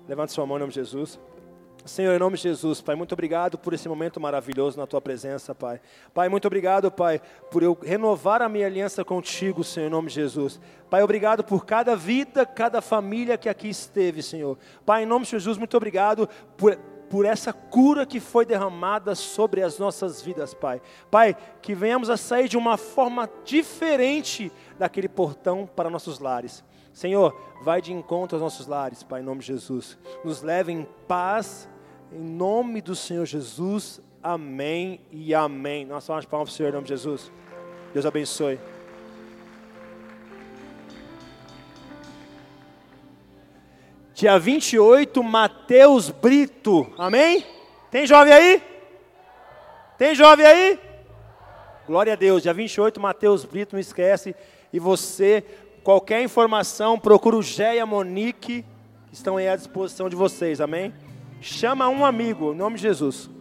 [0.07, 1.19] Levante sua mão em nome de Jesus.
[1.85, 5.53] Senhor, em nome de Jesus, Pai, muito obrigado por esse momento maravilhoso na Tua presença,
[5.53, 5.81] Pai.
[6.13, 7.21] Pai, muito obrigado, Pai,
[7.51, 10.61] por eu renovar a minha aliança contigo, Senhor, em nome de Jesus.
[10.89, 14.57] Pai, obrigado por cada vida, cada família que aqui esteve, Senhor.
[14.85, 16.79] Pai, em nome de Jesus, muito obrigado por,
[17.13, 20.81] por essa cura que foi derramada sobre as nossas vidas, Pai.
[21.11, 26.63] Pai, que venhamos a sair de uma forma diferente daquele portão para nossos lares.
[26.91, 29.95] Senhor, vai de encontro aos nossos lares, Pai, em nome de Jesus.
[30.25, 31.69] Nos leve em paz,
[32.11, 34.01] em nome do Senhor Jesus.
[34.23, 35.85] Amém e amém.
[35.85, 37.31] Nós falamos palmas para o Senhor, em nome de Jesus.
[37.93, 38.57] Deus abençoe.
[44.13, 46.87] Dia 28, Mateus Brito.
[46.99, 47.43] Amém?
[47.89, 48.61] Tem jovem aí?
[49.97, 50.79] Tem jovem aí?
[51.87, 52.43] Glória a Deus.
[52.43, 54.35] Dia 28, Mateus Brito, não esquece.
[54.71, 55.43] E você,
[55.83, 58.63] qualquer informação, procura o Gé e a Monique,
[59.07, 60.61] que estão aí à disposição de vocês.
[60.61, 60.93] Amém?
[61.41, 63.31] Chama um amigo, em nome de Jesus.